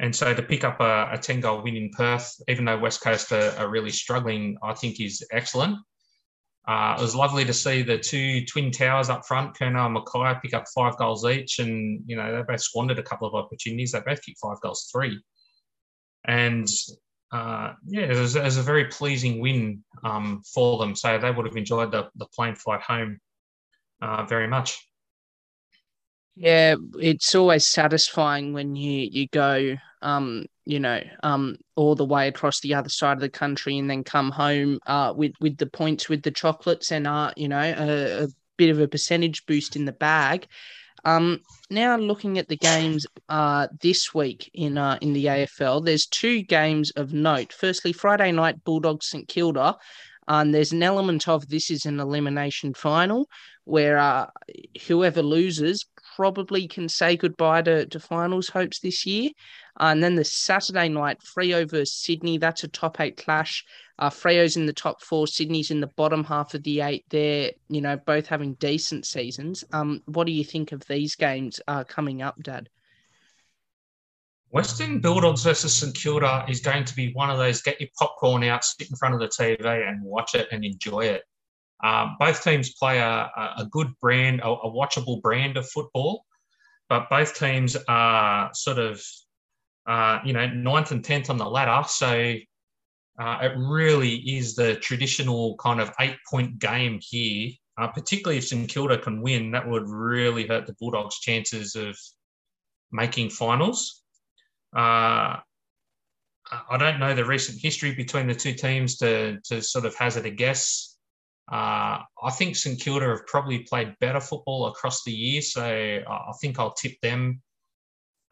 And 0.00 0.16
so 0.16 0.32
to 0.32 0.42
pick 0.42 0.64
up 0.64 0.80
a, 0.80 1.10
a 1.12 1.18
10 1.18 1.40
goal 1.40 1.62
win 1.62 1.76
in 1.76 1.90
Perth, 1.90 2.34
even 2.48 2.64
though 2.64 2.78
West 2.78 3.02
Coast 3.02 3.32
are, 3.32 3.54
are 3.58 3.68
really 3.68 3.90
struggling, 3.90 4.56
I 4.62 4.72
think 4.72 4.98
is 4.98 5.22
excellent. 5.30 5.76
Uh, 6.66 6.96
it 6.98 7.02
was 7.02 7.14
lovely 7.14 7.44
to 7.44 7.52
see 7.52 7.82
the 7.82 7.98
two 7.98 8.44
twin 8.46 8.70
towers 8.70 9.10
up 9.10 9.26
front, 9.26 9.56
Curnow 9.58 9.86
and 9.86 9.96
McKay, 9.96 10.40
pick 10.40 10.54
up 10.54 10.64
five 10.74 10.96
goals 10.96 11.26
each. 11.26 11.58
And, 11.58 12.02
you 12.06 12.16
know, 12.16 12.34
they 12.34 12.42
both 12.42 12.62
squandered 12.62 12.98
a 12.98 13.02
couple 13.02 13.28
of 13.28 13.34
opportunities. 13.34 13.92
They 13.92 14.00
both 14.00 14.22
kicked 14.22 14.38
five 14.40 14.60
goals 14.62 14.88
three. 14.90 15.20
And 16.26 16.68
uh, 17.30 17.74
yeah, 17.86 18.02
it 18.02 18.16
was, 18.16 18.36
it 18.36 18.42
was, 18.42 18.56
a 18.56 18.62
very 18.62 18.86
pleasing 18.86 19.40
win 19.40 19.84
um, 20.02 20.42
for 20.54 20.78
them. 20.78 20.96
So 20.96 21.18
they 21.18 21.30
would 21.30 21.46
have 21.46 21.56
enjoyed 21.56 21.92
the, 21.92 22.08
the 22.16 22.26
plane 22.26 22.54
flight 22.54 22.80
home 22.80 23.20
uh, 24.00 24.24
very 24.24 24.48
much. 24.48 24.78
Yeah, 26.36 26.76
it's 26.98 27.34
always 27.34 27.66
satisfying 27.66 28.52
when 28.52 28.76
you 28.76 29.08
you 29.10 29.28
go, 29.28 29.76
um, 30.00 30.46
you 30.64 30.80
know, 30.80 31.00
um, 31.22 31.56
all 31.76 31.94
the 31.94 32.04
way 32.04 32.28
across 32.28 32.60
the 32.60 32.74
other 32.74 32.88
side 32.88 33.14
of 33.14 33.20
the 33.20 33.28
country 33.28 33.76
and 33.78 33.90
then 33.90 34.04
come 34.04 34.30
home 34.30 34.78
uh, 34.86 35.12
with 35.14 35.32
with 35.40 35.58
the 35.58 35.66
points 35.66 36.08
with 36.08 36.22
the 36.22 36.30
chocolates 36.30 36.92
and 36.92 37.06
uh, 37.06 37.32
you 37.36 37.48
know, 37.48 37.60
a, 37.60 38.24
a 38.24 38.28
bit 38.56 38.70
of 38.70 38.80
a 38.80 38.88
percentage 38.88 39.44
boost 39.46 39.76
in 39.76 39.84
the 39.84 39.92
bag. 39.92 40.46
Um, 41.04 41.40
now 41.70 41.96
looking 41.96 42.38
at 42.38 42.48
the 42.48 42.56
games 42.56 43.06
uh, 43.28 43.68
this 43.80 44.14
week 44.14 44.50
in 44.54 44.78
uh, 44.78 44.98
in 45.00 45.12
the 45.12 45.26
AFL, 45.26 45.84
there's 45.84 46.06
two 46.06 46.42
games 46.42 46.90
of 46.92 47.12
note. 47.12 47.52
Firstly, 47.52 47.92
Friday 47.92 48.32
night 48.32 48.64
Bulldogs 48.64 49.08
St 49.08 49.28
Kilda. 49.28 49.76
And 50.28 50.54
there's 50.54 50.70
an 50.72 50.82
element 50.84 51.26
of 51.26 51.48
this 51.48 51.72
is 51.72 51.86
an 51.86 51.98
elimination 51.98 52.72
final 52.72 53.28
where 53.64 53.98
uh, 53.98 54.26
whoever 54.86 55.22
loses 55.22 55.84
probably 56.16 56.68
can 56.68 56.88
say 56.88 57.16
goodbye 57.16 57.62
to, 57.62 57.86
to 57.86 58.00
finals 58.00 58.48
hopes 58.48 58.80
this 58.80 59.06
year. 59.06 59.30
Uh, 59.78 59.86
and 59.86 60.02
then 60.02 60.14
the 60.14 60.24
Saturday 60.24 60.88
night, 60.88 61.18
Freo 61.20 61.68
versus 61.68 61.94
Sydney, 61.94 62.38
that's 62.38 62.64
a 62.64 62.68
top 62.68 63.00
eight 63.00 63.16
clash. 63.16 63.64
Uh, 63.98 64.10
Freo's 64.10 64.56
in 64.56 64.66
the 64.66 64.72
top 64.72 65.02
four, 65.02 65.26
Sydney's 65.26 65.70
in 65.70 65.80
the 65.80 65.86
bottom 65.88 66.24
half 66.24 66.54
of 66.54 66.62
the 66.62 66.80
eight. 66.80 67.04
They're, 67.10 67.52
you 67.68 67.80
know, 67.80 67.96
both 67.96 68.26
having 68.26 68.54
decent 68.54 69.06
seasons. 69.06 69.64
Um, 69.72 70.02
what 70.06 70.26
do 70.26 70.32
you 70.32 70.44
think 70.44 70.72
of 70.72 70.86
these 70.86 71.14
games 71.16 71.60
uh, 71.68 71.84
coming 71.84 72.22
up, 72.22 72.42
Dad? 72.42 72.68
Western 74.50 75.00
Bulldogs 75.00 75.44
versus 75.44 75.76
St 75.76 75.94
Kilda 75.94 76.44
is 76.48 76.60
going 76.60 76.84
to 76.84 76.94
be 76.96 77.12
one 77.12 77.30
of 77.30 77.38
those 77.38 77.62
get 77.62 77.80
your 77.80 77.90
popcorn 77.96 78.42
out, 78.44 78.64
sit 78.64 78.90
in 78.90 78.96
front 78.96 79.14
of 79.14 79.20
the 79.20 79.28
TV 79.28 79.88
and 79.88 80.02
watch 80.02 80.34
it 80.34 80.48
and 80.50 80.64
enjoy 80.64 81.02
it. 81.02 81.22
Um, 81.82 82.16
both 82.18 82.42
teams 82.42 82.74
play 82.74 82.98
a, 82.98 83.30
a 83.58 83.66
good 83.70 83.92
brand, 84.00 84.40
a, 84.40 84.48
a, 84.48 84.70
watchable 84.70 85.22
brand 85.22 85.56
of 85.56 85.68
football, 85.68 86.26
but 86.88 87.08
both 87.08 87.34
teams 87.38 87.76
are 87.88 88.50
sort 88.52 88.78
of, 88.78 89.02
uh, 89.86 90.18
you 90.24 90.34
know, 90.34 90.46
ninth 90.46 90.90
and 90.90 91.02
tenth 91.02 91.30
on 91.30 91.38
the 91.38 91.48
ladder. 91.48 91.86
So 91.88 92.34
uh, 93.18 93.38
it 93.42 93.52
really 93.56 94.16
is 94.16 94.54
the 94.54 94.76
traditional 94.76 95.56
kind 95.56 95.80
of 95.80 95.92
eight 96.00 96.16
point 96.28 96.58
game 96.58 96.98
here. 97.02 97.52
Uh, 97.78 97.88
particularly 97.88 98.36
if 98.36 98.46
St 98.46 98.68
Kilda 98.68 98.98
can 98.98 99.22
win, 99.22 99.52
that 99.52 99.66
would 99.66 99.88
really 99.88 100.46
hurt 100.46 100.66
the 100.66 100.74
Bulldogs' 100.78 101.18
chances 101.18 101.76
of 101.76 101.96
making 102.92 103.30
finals. 103.30 104.02
Uh, 104.76 105.38
I 106.50 106.76
don't 106.78 106.98
know 106.98 107.14
the 107.14 107.24
recent 107.24 107.60
history 107.60 107.94
between 107.94 108.26
the 108.26 108.34
two 108.34 108.52
teams 108.52 108.96
to, 108.98 109.40
to 109.44 109.62
sort 109.62 109.84
of 109.86 109.94
hazard 109.94 110.26
a 110.26 110.30
guess. 110.30 110.89
Uh, 111.50 111.98
I 112.22 112.30
think 112.32 112.54
St 112.54 112.80
Kilda 112.80 113.08
have 113.08 113.26
probably 113.26 113.60
played 113.60 113.96
better 113.98 114.20
football 114.20 114.66
across 114.66 115.02
the 115.02 115.12
year, 115.12 115.42
so 115.42 115.62
I 115.64 116.32
think 116.40 116.58
I'll 116.58 116.72
tip 116.72 117.00
them. 117.02 117.42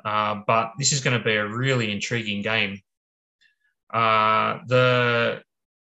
Uh, 0.04 0.42
but 0.46 0.72
this 0.78 0.92
is 0.92 1.00
going 1.00 1.18
to 1.18 1.24
be 1.24 1.34
a 1.34 1.48
really 1.48 1.90
intriguing 1.90 2.42
game. 2.42 2.80
Uh, 3.92 4.58
the 4.68 5.42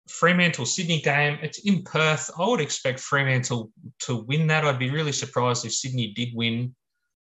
Fremantle 0.08 0.66
Sydney 0.66 1.02
game, 1.02 1.40
it's 1.42 1.60
in 1.60 1.84
Perth. 1.84 2.30
I 2.38 2.48
would 2.48 2.62
expect 2.62 3.00
Fremantle 3.00 3.72
to 4.02 4.18
win 4.18 4.48
that. 4.48 4.66
I'd 4.66 4.78
be 4.78 4.92
really 4.92 5.12
surprised 5.12 5.66
if 5.66 5.74
Sydney 5.74 6.13
did 6.13 6.30
win. 6.36 6.75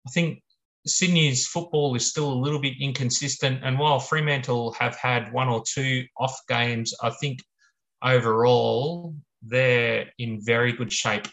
I 0.06 0.10
think 0.10 0.42
Sydney's 0.86 1.46
football 1.46 1.94
is 1.94 2.10
still 2.10 2.30
a 2.30 2.34
little 2.34 2.60
bit 2.60 2.74
inconsistent. 2.80 3.60
And 3.62 3.78
while 3.78 4.00
Fremantle 4.00 4.72
have 4.72 4.96
had 4.96 5.32
one 5.32 5.48
or 5.48 5.62
two 5.66 6.04
off 6.18 6.36
games, 6.48 6.92
I 7.02 7.10
think 7.10 7.38
overall 8.02 9.14
they're 9.42 10.10
in 10.18 10.40
very 10.42 10.72
good 10.72 10.92
shape. 10.92 11.26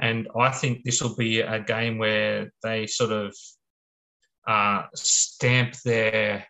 And 0.00 0.28
I 0.38 0.50
think 0.50 0.82
this 0.82 1.02
will 1.02 1.14
be 1.14 1.40
a 1.40 1.60
game 1.60 1.98
where 1.98 2.52
they 2.62 2.86
sort 2.86 3.12
of 3.12 3.34
uh, 4.46 4.82
stamp 4.94 5.76
their, 5.84 6.46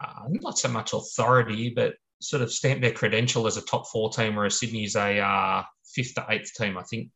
uh, 0.00 0.24
not 0.28 0.58
so 0.58 0.68
much 0.68 0.92
authority, 0.92 1.70
but 1.74 1.94
sort 2.20 2.42
of 2.42 2.52
stamp 2.52 2.80
their 2.80 2.92
credential 2.92 3.46
as 3.46 3.56
a 3.56 3.62
top 3.62 3.86
four 3.88 4.10
team, 4.10 4.36
whereas 4.36 4.58
Sydney's 4.58 4.96
a 4.96 5.18
uh, 5.18 5.62
fifth 5.94 6.14
to 6.14 6.26
eighth 6.28 6.52
team, 6.54 6.76
I 6.76 6.82
think. 6.82 7.10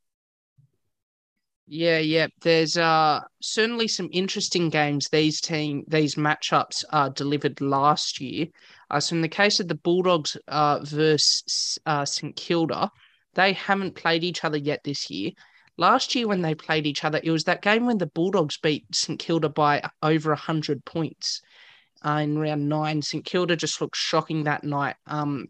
Yeah, 1.72 1.98
yeah. 1.98 2.26
There's 2.40 2.76
uh 2.76 3.20
certainly 3.40 3.86
some 3.86 4.08
interesting 4.12 4.70
games 4.70 5.08
these 5.08 5.40
team 5.40 5.84
these 5.86 6.16
matchups 6.16 6.84
uh 6.90 7.10
delivered 7.10 7.60
last 7.60 8.20
year. 8.20 8.48
Uh, 8.90 8.98
so 8.98 9.14
in 9.14 9.22
the 9.22 9.28
case 9.28 9.60
of 9.60 9.68
the 9.68 9.76
Bulldogs 9.76 10.36
uh 10.48 10.80
versus 10.82 11.78
uh, 11.86 12.04
St 12.04 12.34
Kilda, 12.34 12.90
they 13.34 13.52
haven't 13.52 13.94
played 13.94 14.24
each 14.24 14.44
other 14.44 14.58
yet 14.58 14.82
this 14.82 15.10
year. 15.10 15.30
Last 15.76 16.12
year 16.16 16.26
when 16.26 16.42
they 16.42 16.56
played 16.56 16.86
each 16.86 17.04
other, 17.04 17.20
it 17.22 17.30
was 17.30 17.44
that 17.44 17.62
game 17.62 17.86
when 17.86 17.98
the 17.98 18.06
Bulldogs 18.06 18.58
beat 18.58 18.84
St 18.92 19.20
Kilda 19.20 19.48
by 19.48 19.88
over 20.02 20.34
hundred 20.34 20.84
points 20.84 21.40
uh, 22.04 22.18
in 22.24 22.36
round 22.36 22.68
nine. 22.68 23.00
St 23.00 23.24
Kilda 23.24 23.54
just 23.54 23.80
looked 23.80 23.96
shocking 23.96 24.42
that 24.42 24.64
night. 24.64 24.96
Um, 25.06 25.46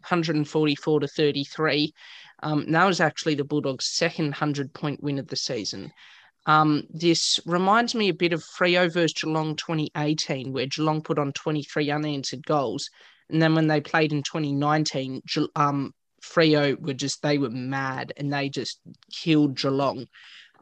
144 0.00 1.00
to 1.00 1.06
33. 1.06 1.92
Um, 2.42 2.70
that 2.70 2.86
was 2.86 3.00
actually 3.00 3.34
the 3.34 3.44
Bulldogs' 3.44 3.86
second 3.86 4.26
100 4.26 4.72
point 4.72 5.02
win 5.02 5.18
of 5.18 5.28
the 5.28 5.36
season. 5.36 5.92
Um, 6.46 6.84
this 6.90 7.38
reminds 7.44 7.94
me 7.94 8.08
a 8.08 8.14
bit 8.14 8.32
of 8.32 8.42
Freo 8.42 8.92
versus 8.92 9.12
Geelong 9.12 9.56
2018, 9.56 10.52
where 10.52 10.66
Geelong 10.66 11.02
put 11.02 11.18
on 11.18 11.32
23 11.32 11.90
unanswered 11.90 12.46
goals. 12.46 12.88
And 13.28 13.40
then 13.40 13.54
when 13.54 13.66
they 13.66 13.80
played 13.80 14.12
in 14.12 14.22
2019, 14.22 15.22
um, 15.54 15.92
Freo 16.22 16.80
were 16.80 16.94
just, 16.94 17.22
they 17.22 17.38
were 17.38 17.50
mad 17.50 18.12
and 18.16 18.32
they 18.32 18.48
just 18.48 18.80
killed 19.12 19.56
Geelong. 19.56 20.06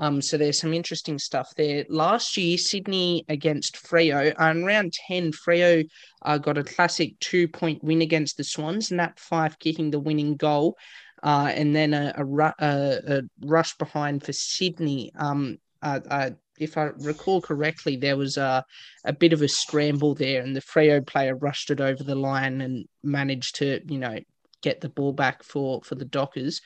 Um, 0.01 0.23
so 0.23 0.37
there's 0.37 0.61
some 0.61 0.75
interesting 0.75 1.19
stuff 1.19 1.53
there. 1.57 1.85
Last 1.89 2.37
year, 2.37 2.57
Sydney 2.57 3.25
against 3.29 3.77
Freo, 3.77 4.33
and 4.39 4.65
round 4.65 4.93
10, 4.93 5.33
Freo 5.33 5.89
uh, 6.23 6.39
got 6.39 6.59
a 6.59 6.63
classic 6.63 7.19
two 7.19 7.49
point 7.49 7.83
win 7.83 8.03
against 8.03 8.37
the 8.37 8.45
Swans, 8.45 8.93
Nat 8.93 9.19
Fyfe 9.19 9.59
kicking 9.59 9.91
the 9.91 9.99
winning 9.99 10.37
goal 10.37 10.77
uh, 11.23 11.51
and 11.55 11.75
then 11.75 11.95
a, 11.95 12.15
a, 12.17 12.55
a, 12.61 13.23
rush 13.43 13.77
behind 13.77 14.23
for 14.23 14.33
Sydney. 14.33 15.13
Um, 15.17 15.59
uh, 15.83 16.01
uh, 16.11 16.31
if 16.59 16.77
I 16.77 16.91
recall 16.99 17.41
correctly, 17.41 17.97
there 17.97 18.17
was 18.17 18.37
a, 18.37 18.65
a 19.05 19.13
bit 19.13 19.33
of 19.33 19.43
a 19.43 19.49
scramble 19.49 20.15
there, 20.15 20.43
and 20.43 20.55
the 20.55 20.61
Freo 20.61 21.07
player 21.07 21.37
rushed 21.37 21.71
it 21.71 21.81
over 21.81 22.03
the 22.03 22.15
line 22.15 22.61
and 22.61 22.87
managed 23.03 23.57
to, 23.57 23.81
you 23.87 23.99
know, 23.99 24.19
get 24.63 24.81
the 24.81 24.89
ball 24.89 25.13
back 25.13 25.43
for 25.43 25.81
for 25.83 25.95
the 25.95 26.05
Dockers. 26.05 26.61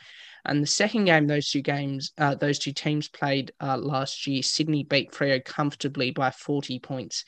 And 0.44 0.62
the 0.62 0.66
second 0.66 1.04
game, 1.04 1.26
those 1.26 1.48
two 1.48 1.62
games, 1.62 2.12
uh, 2.18 2.34
those 2.34 2.58
two 2.58 2.72
teams 2.72 3.08
played 3.08 3.52
uh, 3.60 3.76
last 3.76 4.26
year. 4.26 4.42
Sydney 4.42 4.82
beat 4.82 5.12
Freo 5.12 5.44
comfortably 5.44 6.10
by 6.10 6.30
forty 6.30 6.78
points. 6.78 7.24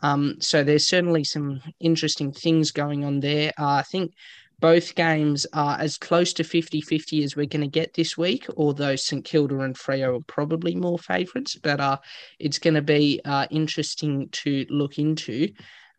Um, 0.00 0.36
so 0.40 0.62
there's 0.62 0.86
certainly 0.86 1.24
some 1.24 1.60
interesting 1.80 2.32
things 2.32 2.70
going 2.70 3.04
on 3.04 3.20
there. 3.20 3.52
Uh, 3.58 3.74
I 3.74 3.82
think 3.82 4.12
both 4.60 4.94
games 4.94 5.46
are 5.52 5.78
as 5.78 5.96
close 5.96 6.32
to 6.34 6.44
50 6.44 6.80
50 6.80 7.22
as 7.22 7.36
we're 7.36 7.46
going 7.46 7.60
to 7.60 7.68
get 7.68 7.94
this 7.94 8.18
week, 8.18 8.46
although 8.56 8.96
St 8.96 9.24
Kilda 9.24 9.60
and 9.60 9.76
Freo 9.76 10.18
are 10.18 10.24
probably 10.26 10.74
more 10.74 10.98
favourites, 10.98 11.56
but 11.56 11.80
uh, 11.80 11.98
it's 12.38 12.58
going 12.58 12.74
to 12.74 12.82
be 12.82 13.20
uh, 13.24 13.46
interesting 13.50 14.28
to 14.32 14.66
look 14.68 14.98
into. 14.98 15.52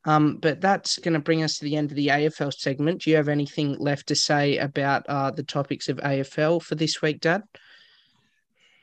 Um, 0.06 0.38
but 0.38 0.62
that's 0.62 0.98
going 0.98 1.13
to 1.13 1.19
bring 1.19 1.43
us 1.43 1.58
to 1.58 1.65
the 1.65 1.76
end 1.76 1.91
of 1.91 1.95
the 1.95 2.08
AFL 2.08 2.54
segment. 2.54 3.02
Do 3.02 3.10
you 3.10 3.17
have 3.17 3.28
anything 3.28 3.78
left 3.80 4.08
to 4.08 4.15
say 4.15 4.58
about 4.58 5.06
uh, 5.08 5.32
the 5.32 5.43
topics 5.43 5.89
of 5.89 5.98
AFL 5.98 6.62
for 6.62 6.76
this 6.76 7.02
week, 7.02 7.19
Dad? 7.22 7.43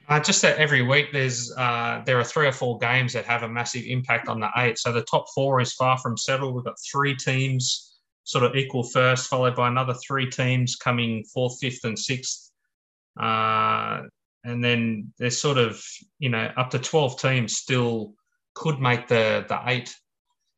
Uh, 0.09 0.21
just 0.21 0.41
that 0.43 0.59
every 0.59 0.83
week 0.83 1.13
there's 1.13 1.53
uh, 1.57 2.01
there 2.07 2.19
are 2.19 2.25
three 2.25 2.47
or 2.47 2.53
four 2.53 2.79
games 2.79 3.13
that 3.13 3.25
have 3.25 3.43
a 3.43 3.49
massive 3.49 3.83
impact 3.87 4.29
on 4.29 4.39
the 4.41 4.49
eight. 4.59 4.79
So 4.79 4.93
the 4.93 5.03
top 5.03 5.27
four 5.35 5.61
is 5.61 5.73
far 5.73 5.99
from 5.99 6.17
settled. 6.17 6.55
We've 6.55 6.65
got 6.65 6.79
three 6.81 7.17
teams 7.17 7.86
sort 8.27 8.45
of 8.45 8.57
equal 8.57 8.83
first, 8.83 9.29
followed 9.29 9.55
by 9.55 9.69
another 9.69 9.95
three 9.95 10.29
teams 10.29 10.75
coming 10.75 11.25
fourth, 11.33 11.59
fifth, 11.61 11.85
and 11.85 11.97
sixth. 11.97 12.51
Uh, 13.19 14.03
and 14.43 14.63
then 14.63 15.13
there's 15.17 15.39
sort 15.39 15.59
of, 15.59 15.81
you 16.19 16.29
know, 16.29 16.51
up 16.57 16.71
to 16.71 16.79
12 16.81 17.21
teams 17.21 17.57
still 17.57 18.15
could 18.55 18.81
make 18.81 19.07
the, 19.07 19.45
the 19.49 19.61
eight. 19.67 19.95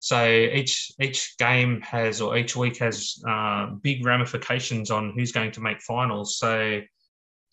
So 0.01 0.27
each 0.27 0.93
each 1.01 1.37
game 1.39 1.81
has 1.83 2.21
or 2.21 2.39
each 2.39 2.57
week 2.57 2.79
has 2.79 3.23
uh, 3.29 3.67
big 3.83 4.05
ramifications 4.05 4.91
on 4.91 5.13
who's 5.15 5.33
going 5.33 5.53
to 5.53 5.61
make 5.61 5.83
finals. 5.83 6.39
So 6.39 6.81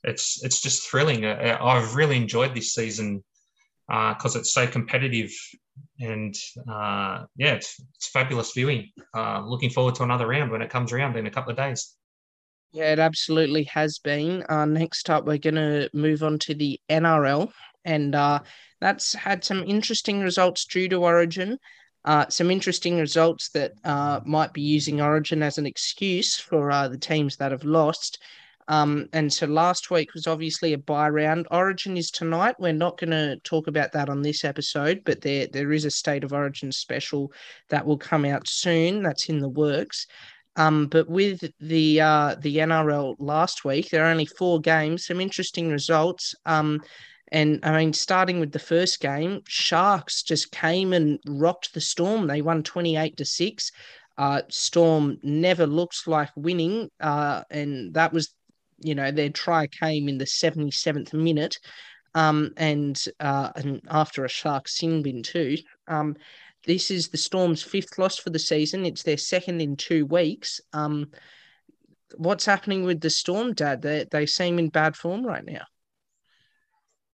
it's 0.03 0.43
it's 0.43 0.61
just 0.61 0.87
thrilling. 0.89 1.25
Uh, 1.25 1.57
I've 1.59 1.95
really 1.95 2.15
enjoyed 2.15 2.55
this 2.55 2.73
season 2.73 3.23
because 3.87 4.35
uh, 4.35 4.39
it's 4.39 4.53
so 4.53 4.65
competitive 4.67 5.31
and 5.99 6.35
uh, 6.69 7.25
yeah, 7.37 7.53
it's, 7.53 7.79
it's 7.95 8.07
fabulous 8.09 8.51
viewing. 8.53 8.89
Uh, 9.15 9.43
looking 9.45 9.69
forward 9.69 9.95
to 9.95 10.03
another 10.03 10.27
round 10.27 10.51
when 10.51 10.61
it 10.61 10.69
comes 10.69 10.91
around 10.91 11.15
in 11.17 11.27
a 11.27 11.31
couple 11.31 11.51
of 11.51 11.57
days. 11.57 11.95
Yeah, 12.73 12.91
it 12.91 12.99
absolutely 12.99 13.63
has 13.65 13.99
been. 13.99 14.43
Uh, 14.49 14.65
next 14.65 15.09
up, 15.09 15.25
we're 15.25 15.37
going 15.37 15.55
to 15.55 15.89
move 15.93 16.23
on 16.23 16.39
to 16.39 16.53
the 16.53 16.79
NRL, 16.89 17.49
and 17.85 18.13
uh, 18.15 18.39
that's 18.81 19.13
had 19.13 19.43
some 19.43 19.63
interesting 19.63 20.19
results 20.19 20.65
due 20.65 20.89
to 20.89 20.97
Origin. 20.97 21.57
Uh, 22.03 22.27
some 22.29 22.51
interesting 22.51 22.99
results 22.99 23.49
that 23.49 23.73
might 24.25 24.53
be 24.53 24.61
using 24.61 25.01
Origin 25.01 25.41
as 25.41 25.57
an 25.57 25.65
excuse 25.65 26.35
for 26.35 26.69
the 26.89 26.97
teams 26.97 27.37
that 27.37 27.51
have 27.51 27.63
lost. 27.63 28.21
Um, 28.67 29.07
and 29.13 29.31
so 29.31 29.45
last 29.45 29.91
week 29.91 30.13
was 30.13 30.27
obviously 30.27 30.73
a 30.73 30.77
buy 30.77 31.09
round. 31.09 31.47
Origin 31.51 31.97
is 31.97 32.09
tonight. 32.09 32.55
We're 32.59 32.73
not 32.73 32.97
going 32.97 33.11
to 33.11 33.37
talk 33.43 33.67
about 33.67 33.91
that 33.91 34.09
on 34.09 34.21
this 34.21 34.43
episode, 34.43 35.01
but 35.05 35.21
there 35.21 35.47
there 35.47 35.71
is 35.71 35.85
a 35.85 35.91
state 35.91 36.23
of 36.23 36.33
origin 36.33 36.71
special 36.71 37.31
that 37.69 37.85
will 37.85 37.97
come 37.97 38.25
out 38.25 38.47
soon. 38.47 39.03
That's 39.03 39.29
in 39.29 39.39
the 39.39 39.49
works. 39.49 40.07
Um, 40.55 40.87
but 40.87 41.09
with 41.09 41.43
the 41.59 42.01
uh, 42.01 42.35
the 42.39 42.57
NRL 42.57 43.15
last 43.19 43.65
week, 43.65 43.89
there 43.89 44.05
are 44.05 44.11
only 44.11 44.25
four 44.25 44.59
games. 44.59 45.05
Some 45.05 45.21
interesting 45.21 45.69
results. 45.69 46.33
Um, 46.45 46.81
and 47.31 47.59
I 47.63 47.77
mean, 47.77 47.93
starting 47.93 48.39
with 48.39 48.51
the 48.51 48.59
first 48.59 48.99
game, 48.99 49.41
Sharks 49.47 50.23
just 50.23 50.51
came 50.51 50.93
and 50.93 51.19
rocked 51.27 51.73
the 51.73 51.81
Storm. 51.81 52.27
They 52.27 52.41
won 52.41 52.63
twenty 52.63 52.95
eight 52.95 53.17
to 53.17 53.25
six. 53.25 53.71
Uh, 54.17 54.41
Storm 54.49 55.17
never 55.23 55.67
looks 55.67 56.07
like 56.07 56.29
winning, 56.35 56.89
uh, 57.01 57.43
and 57.51 57.93
that 57.93 58.13
was 58.13 58.33
you 58.85 58.95
know, 58.95 59.11
their 59.11 59.29
try 59.29 59.67
came 59.67 60.07
in 60.07 60.17
the 60.17 60.25
77th 60.25 61.13
minute. 61.13 61.57
Um, 62.13 62.51
and 62.55 63.03
uh, 63.19 63.51
and 63.57 63.81
after 63.89 64.23
a 64.23 64.29
shark 64.29 64.69
sin 64.69 65.03
bin 65.03 65.21
too. 65.21 65.57
Um, 65.87 66.15
this 66.65 66.89
is 66.89 67.09
the 67.09 67.17
Storm's 67.17 67.61
fifth 67.61 67.97
loss 67.97 68.17
for 68.17 68.29
the 68.29 68.39
season. 68.39 68.85
It's 68.85 69.03
their 69.03 69.17
second 69.17 69.61
in 69.61 69.75
two 69.75 70.05
weeks. 70.05 70.61
Um, 70.71 71.11
what's 72.15 72.45
happening 72.45 72.83
with 72.83 73.01
the 73.01 73.09
Storm, 73.09 73.53
Dad? 73.53 73.81
They 73.81 74.05
they 74.09 74.25
seem 74.25 74.59
in 74.59 74.69
bad 74.69 74.95
form 74.95 75.25
right 75.25 75.45
now. 75.45 75.65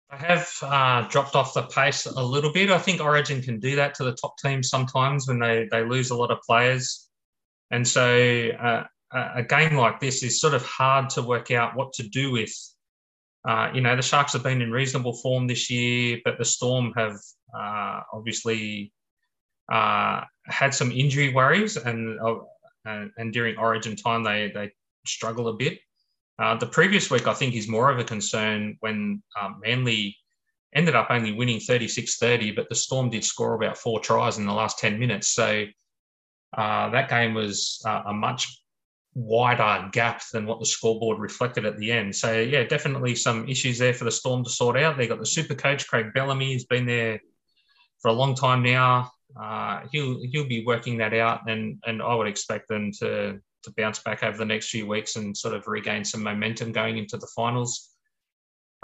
I 0.08 0.16
have 0.16 0.48
uh, 0.62 1.08
dropped 1.08 1.34
off 1.34 1.52
the 1.52 1.62
pace 1.62 2.06
a 2.06 2.22
little 2.22 2.52
bit. 2.52 2.70
I 2.70 2.78
think 2.78 3.00
Origin 3.00 3.42
can 3.42 3.58
do 3.58 3.76
that 3.76 3.94
to 3.96 4.04
the 4.04 4.14
top 4.14 4.38
teams 4.38 4.68
sometimes 4.68 5.26
when 5.28 5.38
they 5.38 5.68
they 5.70 5.84
lose 5.84 6.10
a 6.10 6.16
lot 6.16 6.30
of 6.30 6.38
players, 6.46 7.08
and 7.70 7.86
so 7.86 8.50
uh, 8.50 8.84
a 9.12 9.42
game 9.42 9.76
like 9.76 10.00
this 10.00 10.22
is 10.22 10.40
sort 10.40 10.54
of 10.54 10.64
hard 10.64 11.10
to 11.10 11.22
work 11.22 11.50
out 11.50 11.76
what 11.76 11.92
to 11.94 12.02
do 12.08 12.32
with. 12.32 12.52
Uh, 13.46 13.70
you 13.72 13.80
know, 13.80 13.94
the 13.94 14.02
Sharks 14.02 14.32
have 14.32 14.42
been 14.42 14.60
in 14.60 14.72
reasonable 14.72 15.14
form 15.14 15.46
this 15.46 15.70
year, 15.70 16.18
but 16.24 16.36
the 16.36 16.44
Storm 16.44 16.92
have 16.96 17.16
uh, 17.56 18.00
obviously 18.12 18.92
uh, 19.70 20.22
had 20.46 20.74
some 20.74 20.90
injury 20.90 21.32
worries, 21.32 21.76
and, 21.76 22.18
uh, 22.20 22.34
and, 22.84 23.32
during 23.32 23.56
Origin 23.56 23.94
time 23.94 24.24
they 24.24 24.50
they 24.52 24.72
struggle 25.06 25.48
a 25.48 25.54
bit. 25.54 25.78
Uh, 26.38 26.56
the 26.56 26.66
previous 26.66 27.10
week, 27.10 27.26
I 27.26 27.34
think, 27.34 27.54
is 27.54 27.68
more 27.68 27.90
of 27.90 27.98
a 27.98 28.04
concern 28.04 28.76
when 28.80 29.22
um, 29.40 29.60
Manly 29.64 30.16
ended 30.74 30.94
up 30.94 31.06
only 31.10 31.32
winning 31.32 31.58
36-30, 31.58 32.54
but 32.54 32.68
the 32.68 32.74
Storm 32.74 33.10
did 33.10 33.24
score 33.24 33.54
about 33.54 33.78
four 33.78 34.00
tries 34.00 34.38
in 34.38 34.44
the 34.44 34.52
last 34.52 34.78
10 34.78 34.98
minutes. 34.98 35.28
So 35.28 35.64
uh, 36.56 36.90
that 36.90 37.08
game 37.08 37.32
was 37.32 37.80
a 37.86 38.12
much 38.12 38.60
wider 39.16 39.88
gap 39.92 40.20
than 40.30 40.44
what 40.44 40.60
the 40.60 40.66
scoreboard 40.66 41.18
reflected 41.18 41.64
at 41.64 41.78
the 41.78 41.90
end. 41.90 42.14
So 42.14 42.38
yeah, 42.38 42.64
definitely 42.64 43.14
some 43.14 43.48
issues 43.48 43.78
there 43.78 43.94
for 43.94 44.04
the 44.04 44.10
Storm 44.10 44.44
to 44.44 44.50
sort 44.50 44.76
out. 44.76 44.98
They 44.98 45.06
got 45.06 45.18
the 45.18 45.26
super 45.26 45.54
coach 45.54 45.88
Craig 45.88 46.12
Bellamy, 46.14 46.52
who's 46.52 46.66
been 46.66 46.84
there 46.84 47.18
for 48.02 48.08
a 48.08 48.12
long 48.12 48.34
time 48.34 48.62
now. 48.62 49.10
Uh, 49.40 49.80
he'll 49.90 50.20
he'll 50.30 50.46
be 50.46 50.66
working 50.66 50.98
that 50.98 51.14
out, 51.14 51.48
and 51.48 51.82
and 51.86 52.02
I 52.02 52.14
would 52.14 52.28
expect 52.28 52.68
them 52.68 52.92
to 53.00 53.40
to 53.62 53.72
bounce 53.76 54.00
back 54.00 54.22
over 54.22 54.36
the 54.36 54.44
next 54.44 54.68
few 54.68 54.86
weeks 54.86 55.16
and 55.16 55.34
sort 55.34 55.54
of 55.54 55.66
regain 55.66 56.04
some 56.04 56.22
momentum 56.22 56.72
going 56.72 56.98
into 56.98 57.16
the 57.16 57.28
finals. 57.34 57.88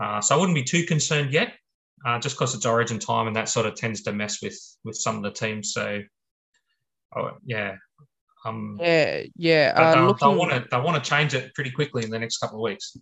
Uh, 0.03 0.23
so 0.23 0.35
I 0.35 0.39
wouldn't 0.39 0.57
be 0.57 0.65
too 0.65 0.85
concerned 0.85 1.31
yet, 1.31 1.53
uh, 2.07 2.19
just 2.19 2.37
because 2.37 2.55
it's 2.55 2.67
Origin 2.67 2.99
time 2.99 3.27
and 3.27 3.37
that 3.37 3.51
sort 3.51 3.67
of 3.67 3.75
tends 3.75 4.03
to 4.05 4.13
mess 4.13 4.43
with 4.43 4.59
with 4.83 4.97
some 4.97 5.17
of 5.17 5.23
the 5.23 5.31
teams. 5.31 5.75
So, 5.75 6.01
oh, 7.17 7.33
yeah, 7.45 7.77
um, 8.45 8.79
yeah, 8.81 9.23
yeah. 9.37 9.73
Uh, 9.77 9.95
they'll, 9.95 10.07
looking... 10.07 10.29
they'll 10.29 10.39
want 10.39 10.53
to 10.53 10.69
they 10.71 10.81
want 10.81 11.03
to 11.03 11.09
change 11.09 11.35
it 11.35 11.55
pretty 11.55 11.71
quickly 11.71 12.05
in 12.05 12.11
the 12.11 12.19
next 12.19 12.39
couple 12.39 12.59
of 12.59 12.63
weeks. 12.63 12.97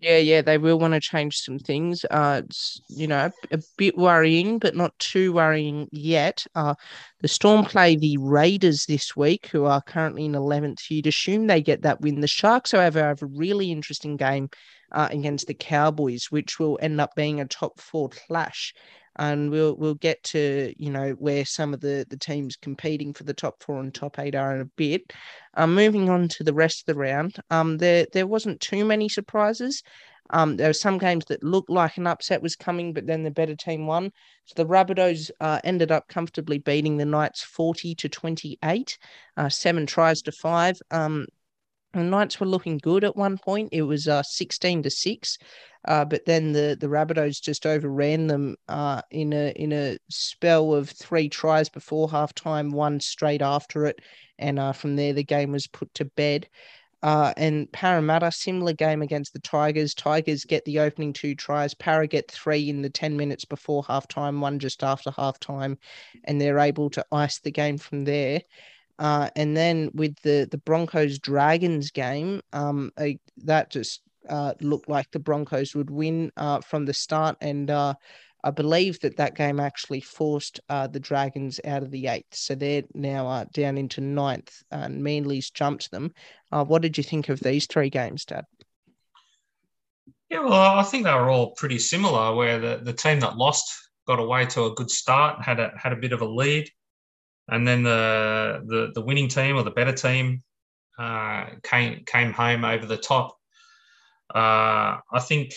Yeah, 0.00 0.18
yeah, 0.18 0.42
they 0.42 0.58
will 0.58 0.78
want 0.78 0.94
to 0.94 1.00
change 1.00 1.38
some 1.38 1.58
things. 1.58 2.04
Uh, 2.08 2.42
it's 2.44 2.80
you 2.88 3.08
know 3.08 3.30
a 3.50 3.58
bit 3.76 3.96
worrying, 3.96 4.60
but 4.60 4.76
not 4.76 4.96
too 5.00 5.32
worrying 5.32 5.88
yet. 5.90 6.46
Uh, 6.54 6.74
the 7.20 7.28
Storm 7.28 7.64
play 7.64 7.96
the 7.96 8.16
Raiders 8.18 8.84
this 8.86 9.16
week, 9.16 9.48
who 9.48 9.64
are 9.64 9.82
currently 9.82 10.26
in 10.26 10.36
eleventh. 10.36 10.88
You'd 10.88 11.08
assume 11.08 11.46
they 11.46 11.60
get 11.60 11.82
that 11.82 12.00
win. 12.00 12.20
The 12.20 12.28
Sharks, 12.28 12.72
however, 12.72 13.00
have 13.00 13.22
a 13.22 13.26
really 13.26 13.72
interesting 13.72 14.16
game 14.16 14.50
uh, 14.92 15.08
against 15.10 15.48
the 15.48 15.54
Cowboys, 15.54 16.26
which 16.30 16.60
will 16.60 16.78
end 16.80 17.00
up 17.00 17.16
being 17.16 17.40
a 17.40 17.46
top 17.46 17.80
four 17.80 18.08
clash 18.08 18.74
and 19.18 19.50
we'll 19.50 19.76
we'll 19.76 19.94
get 19.94 20.22
to 20.22 20.72
you 20.76 20.90
know 20.90 21.10
where 21.12 21.44
some 21.44 21.74
of 21.74 21.80
the 21.80 22.06
the 22.08 22.16
teams 22.16 22.56
competing 22.56 23.12
for 23.12 23.24
the 23.24 23.34
top 23.34 23.62
four 23.62 23.80
and 23.80 23.94
top 23.94 24.18
eight 24.18 24.34
are 24.34 24.54
in 24.54 24.60
a 24.60 24.70
bit. 24.76 25.12
Um, 25.54 25.74
moving 25.74 26.08
on 26.08 26.28
to 26.28 26.44
the 26.44 26.54
rest 26.54 26.80
of 26.80 26.86
the 26.86 27.00
round, 27.00 27.36
um, 27.50 27.78
there 27.78 28.06
there 28.12 28.26
wasn't 28.26 28.60
too 28.60 28.84
many 28.84 29.08
surprises. 29.08 29.82
Um, 30.30 30.56
there 30.56 30.68
were 30.68 30.74
some 30.74 30.98
games 30.98 31.24
that 31.26 31.42
looked 31.42 31.70
like 31.70 31.96
an 31.96 32.06
upset 32.06 32.42
was 32.42 32.54
coming, 32.54 32.92
but 32.92 33.06
then 33.06 33.22
the 33.22 33.30
better 33.30 33.56
team 33.56 33.86
won. 33.86 34.12
So 34.44 34.62
the 34.62 34.68
Rabbitohs 34.68 35.30
uh, 35.40 35.60
ended 35.64 35.90
up 35.90 36.08
comfortably 36.08 36.58
beating 36.58 36.96
the 36.96 37.06
Knights 37.06 37.42
40 37.42 37.94
to 37.94 38.08
28, 38.08 38.98
uh, 39.36 39.48
seven 39.48 39.86
tries 39.86 40.20
to 40.22 40.32
five. 40.32 40.78
Um, 40.90 41.26
the 41.94 42.02
Knights 42.02 42.38
were 42.38 42.46
looking 42.46 42.78
good 42.78 43.04
at 43.04 43.16
one 43.16 43.38
point. 43.38 43.70
It 43.72 43.82
was 43.82 44.06
uh, 44.06 44.22
16 44.22 44.82
to 44.82 44.90
6. 44.90 45.38
Uh, 45.88 46.04
but 46.04 46.26
then 46.26 46.52
the 46.52 46.76
the 46.78 46.86
Rabbitohs 46.86 47.40
just 47.40 47.64
overran 47.64 48.26
them 48.26 48.56
uh, 48.68 49.00
in 49.10 49.32
a 49.32 49.52
in 49.56 49.72
a 49.72 49.96
spell 50.10 50.74
of 50.74 50.90
three 50.90 51.30
tries 51.30 51.70
before 51.70 52.06
halftime, 52.06 52.70
one 52.70 53.00
straight 53.00 53.40
after 53.40 53.86
it, 53.86 53.98
and 54.38 54.58
uh, 54.58 54.72
from 54.72 54.96
there 54.96 55.14
the 55.14 55.24
game 55.24 55.50
was 55.50 55.66
put 55.66 55.92
to 55.94 56.04
bed. 56.04 56.46
Uh, 57.02 57.32
and 57.38 57.72
Parramatta, 57.72 58.30
similar 58.30 58.74
game 58.74 59.00
against 59.00 59.32
the 59.32 59.38
Tigers. 59.38 59.94
Tigers 59.94 60.44
get 60.44 60.64
the 60.66 60.80
opening 60.80 61.14
two 61.14 61.34
tries. 61.34 61.72
Para 61.72 62.06
get 62.06 62.30
three 62.30 62.68
in 62.68 62.82
the 62.82 62.90
10 62.90 63.16
minutes 63.16 63.44
before 63.46 63.84
halftime, 63.84 64.40
one 64.40 64.58
just 64.58 64.82
after 64.82 65.10
halftime, 65.12 65.78
and 66.24 66.38
they're 66.38 66.58
able 66.58 66.90
to 66.90 67.06
ice 67.12 67.38
the 67.38 67.52
game 67.52 67.78
from 67.78 68.04
there. 68.04 68.42
Uh, 68.98 69.30
and 69.36 69.56
then 69.56 69.90
with 69.94 70.20
the 70.22 70.46
the 70.50 70.58
Broncos 70.58 71.18
Dragons 71.18 71.90
game, 71.92 72.42
um, 72.52 72.92
that 73.38 73.70
just 73.70 74.02
uh, 74.28 74.54
looked 74.60 74.88
like 74.88 75.10
the 75.10 75.18
Broncos 75.18 75.74
would 75.74 75.90
win 75.90 76.32
uh, 76.36 76.60
from 76.60 76.84
the 76.84 76.94
start, 76.94 77.36
and 77.40 77.70
uh, 77.70 77.94
I 78.44 78.50
believe 78.50 79.00
that 79.00 79.16
that 79.16 79.34
game 79.34 79.60
actually 79.60 80.00
forced 80.00 80.60
uh, 80.68 80.86
the 80.86 81.00
Dragons 81.00 81.60
out 81.64 81.82
of 81.82 81.90
the 81.90 82.06
eighth, 82.06 82.34
so 82.34 82.54
they're 82.54 82.84
now 82.94 83.26
uh, 83.28 83.44
down 83.52 83.78
into 83.78 84.00
ninth, 84.00 84.62
and 84.70 85.02
Manly's 85.02 85.50
jumped 85.50 85.90
them. 85.90 86.12
What 86.50 86.82
did 86.82 86.96
you 86.96 87.04
think 87.04 87.28
of 87.28 87.40
these 87.40 87.66
three 87.66 87.90
games, 87.90 88.24
Dad? 88.24 88.44
Yeah, 90.30 90.40
well, 90.40 90.52
I 90.52 90.82
think 90.82 91.04
they 91.04 91.14
were 91.14 91.30
all 91.30 91.52
pretty 91.52 91.78
similar. 91.78 92.34
Where 92.34 92.58
the, 92.58 92.80
the 92.82 92.92
team 92.92 93.20
that 93.20 93.36
lost 93.36 93.72
got 94.06 94.18
away 94.18 94.46
to 94.46 94.66
a 94.66 94.74
good 94.74 94.90
start, 94.90 95.42
had 95.42 95.58
a 95.58 95.72
had 95.76 95.92
a 95.92 95.96
bit 95.96 96.12
of 96.12 96.20
a 96.20 96.28
lead, 96.28 96.70
and 97.48 97.66
then 97.66 97.82
the 97.82 98.62
the, 98.66 98.92
the 98.94 99.00
winning 99.00 99.28
team 99.28 99.56
or 99.56 99.62
the 99.62 99.70
better 99.70 99.92
team 99.92 100.42
came 101.62 102.04
came 102.04 102.32
home 102.32 102.64
over 102.64 102.86
the 102.86 102.96
top 102.96 103.37
uh, 104.34 104.98
I 105.12 105.20
think, 105.20 105.52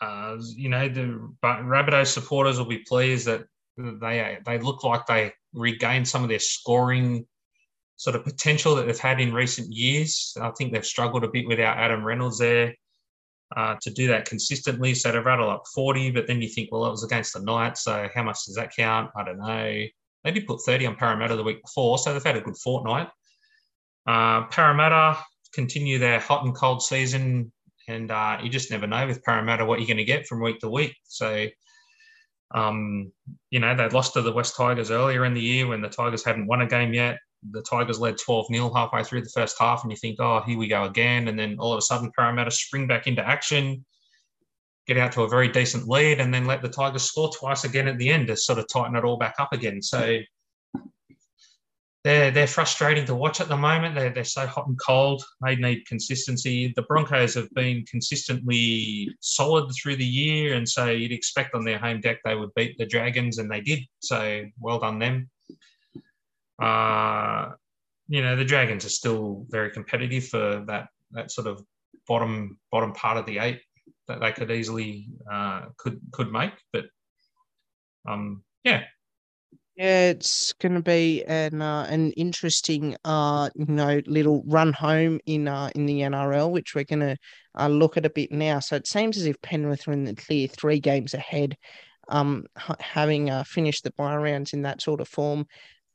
uh, 0.00 0.36
you 0.56 0.68
know, 0.68 0.88
the 0.88 1.28
Rabbitoh 1.42 2.06
supporters 2.06 2.58
will 2.58 2.66
be 2.66 2.84
pleased 2.86 3.26
that 3.26 3.44
they 3.76 4.38
they 4.44 4.58
look 4.58 4.84
like 4.84 5.06
they 5.06 5.32
regained 5.52 6.06
some 6.06 6.22
of 6.22 6.28
their 6.28 6.38
scoring 6.38 7.26
sort 7.96 8.16
of 8.16 8.24
potential 8.24 8.74
that 8.74 8.86
they've 8.86 8.98
had 8.98 9.20
in 9.20 9.32
recent 9.32 9.72
years. 9.72 10.36
I 10.40 10.50
think 10.50 10.72
they've 10.72 10.84
struggled 10.84 11.24
a 11.24 11.28
bit 11.28 11.46
without 11.46 11.78
Adam 11.78 12.04
Reynolds 12.04 12.38
there 12.38 12.74
uh, 13.56 13.76
to 13.82 13.90
do 13.90 14.08
that 14.08 14.28
consistently. 14.28 14.94
So 14.94 15.12
to 15.12 15.22
rattle 15.22 15.50
up 15.50 15.64
40, 15.74 16.10
but 16.10 16.26
then 16.26 16.42
you 16.42 16.48
think, 16.48 16.70
well, 16.72 16.86
it 16.86 16.90
was 16.90 17.04
against 17.04 17.34
the 17.34 17.40
Knights, 17.40 17.84
so 17.84 18.08
how 18.14 18.22
much 18.22 18.44
does 18.46 18.56
that 18.56 18.74
count? 18.74 19.10
I 19.16 19.24
don't 19.24 19.38
know. 19.38 19.84
They 20.24 20.30
did 20.30 20.46
put 20.46 20.62
30 20.62 20.86
on 20.86 20.96
Parramatta 20.96 21.36
the 21.36 21.42
week 21.42 21.62
before, 21.62 21.98
so 21.98 22.12
they've 22.12 22.24
had 22.24 22.36
a 22.36 22.40
good 22.40 22.56
fortnight. 22.56 23.08
Uh, 24.06 24.46
Parramatta, 24.46 25.18
continue 25.54 25.98
their 25.98 26.20
hot 26.20 26.44
and 26.44 26.54
cold 26.54 26.82
season, 26.82 27.52
and 27.88 28.10
uh, 28.10 28.38
you 28.42 28.48
just 28.48 28.70
never 28.70 28.86
know 28.86 29.06
with 29.06 29.22
Parramatta 29.22 29.64
what 29.64 29.78
you're 29.78 29.86
going 29.86 29.98
to 29.98 30.04
get 30.04 30.26
from 30.26 30.40
week 30.40 30.60
to 30.60 30.68
week. 30.68 30.94
So, 31.04 31.46
um, 32.54 33.12
you 33.50 33.60
know, 33.60 33.74
they 33.74 33.88
lost 33.88 34.14
to 34.14 34.22
the 34.22 34.32
Wests 34.32 34.56
Tigers 34.56 34.90
earlier 34.90 35.24
in 35.24 35.34
the 35.34 35.40
year 35.40 35.66
when 35.66 35.82
the 35.82 35.88
Tigers 35.88 36.24
hadn't 36.24 36.46
won 36.46 36.62
a 36.62 36.66
game 36.66 36.92
yet. 36.92 37.18
The 37.50 37.62
Tigers 37.62 38.00
led 38.00 38.16
12 38.16 38.46
0 38.52 38.72
halfway 38.72 39.04
through 39.04 39.22
the 39.22 39.30
first 39.30 39.56
half, 39.58 39.82
and 39.82 39.90
you 39.90 39.96
think, 39.96 40.16
oh, 40.20 40.40
here 40.46 40.58
we 40.58 40.68
go 40.68 40.84
again. 40.84 41.28
And 41.28 41.38
then 41.38 41.56
all 41.58 41.72
of 41.72 41.78
a 41.78 41.82
sudden, 41.82 42.10
Parramatta 42.16 42.50
spring 42.50 42.86
back 42.86 43.06
into 43.06 43.26
action, 43.26 43.84
get 44.86 44.96
out 44.96 45.12
to 45.12 45.22
a 45.22 45.28
very 45.28 45.48
decent 45.48 45.86
lead, 45.86 46.20
and 46.20 46.32
then 46.32 46.46
let 46.46 46.62
the 46.62 46.68
Tigers 46.68 47.02
score 47.02 47.30
twice 47.30 47.64
again 47.64 47.88
at 47.88 47.98
the 47.98 48.08
end 48.08 48.28
to 48.28 48.36
sort 48.36 48.58
of 48.58 48.66
tighten 48.68 48.96
it 48.96 49.04
all 49.04 49.18
back 49.18 49.34
up 49.38 49.52
again. 49.52 49.82
So, 49.82 50.18
they're 52.04 52.30
they're 52.30 52.46
frustrating 52.46 53.06
to 53.06 53.14
watch 53.14 53.40
at 53.40 53.48
the 53.48 53.56
moment. 53.56 53.94
They're 53.94 54.10
they're 54.10 54.24
so 54.24 54.46
hot 54.46 54.66
and 54.66 54.78
cold. 54.78 55.24
They 55.42 55.56
need 55.56 55.86
consistency. 55.86 56.72
The 56.76 56.82
Broncos 56.82 57.34
have 57.34 57.50
been 57.54 57.84
consistently 57.86 59.14
solid 59.20 59.72
through 59.74 59.96
the 59.96 60.04
year, 60.04 60.54
and 60.54 60.68
so 60.68 60.90
you'd 60.90 61.12
expect 61.12 61.54
on 61.54 61.64
their 61.64 61.78
home 61.78 62.02
deck 62.02 62.18
they 62.24 62.34
would 62.34 62.54
beat 62.54 62.76
the 62.76 62.84
Dragons, 62.84 63.38
and 63.38 63.50
they 63.50 63.62
did. 63.62 63.80
So 64.00 64.44
well 64.60 64.78
done 64.78 64.98
them. 64.98 65.30
Uh, 66.60 67.52
you 68.08 68.22
know 68.22 68.36
the 68.36 68.44
Dragons 68.44 68.84
are 68.84 68.90
still 68.90 69.46
very 69.48 69.70
competitive 69.70 70.28
for 70.28 70.62
that 70.66 70.88
that 71.12 71.30
sort 71.30 71.46
of 71.46 71.64
bottom 72.06 72.58
bottom 72.70 72.92
part 72.92 73.16
of 73.16 73.24
the 73.24 73.38
eight 73.38 73.62
that 74.08 74.20
they 74.20 74.32
could 74.32 74.50
easily 74.50 75.08
uh, 75.30 75.62
could 75.78 75.98
could 76.12 76.30
make, 76.30 76.52
but 76.70 76.84
um, 78.06 78.42
yeah, 78.62 78.82
yeah, 79.76 80.10
it's 80.10 80.52
going 80.54 80.74
to 80.74 80.82
be 80.82 81.24
an 81.24 81.60
uh, 81.60 81.86
an 81.90 82.12
interesting 82.12 82.96
uh 83.04 83.50
you 83.56 83.66
know 83.66 84.00
little 84.06 84.44
run 84.46 84.72
home 84.72 85.18
in 85.26 85.48
uh 85.48 85.70
in 85.74 85.86
the 85.86 86.00
NRL, 86.02 86.50
which 86.50 86.74
we're 86.74 86.84
going 86.84 87.00
to 87.00 87.16
uh, 87.58 87.68
look 87.68 87.96
at 87.96 88.06
a 88.06 88.10
bit 88.10 88.30
now. 88.30 88.60
So 88.60 88.76
it 88.76 88.86
seems 88.86 89.16
as 89.16 89.26
if 89.26 89.40
Penrith 89.42 89.88
are 89.88 89.92
in 89.92 90.04
the 90.04 90.14
clear, 90.14 90.46
three 90.46 90.78
games 90.78 91.12
ahead, 91.14 91.56
um 92.08 92.46
having 92.78 93.30
uh, 93.30 93.42
finished 93.44 93.82
the 93.84 93.92
bye 93.92 94.16
rounds 94.16 94.52
in 94.52 94.62
that 94.62 94.80
sort 94.80 95.00
of 95.00 95.08
form, 95.08 95.46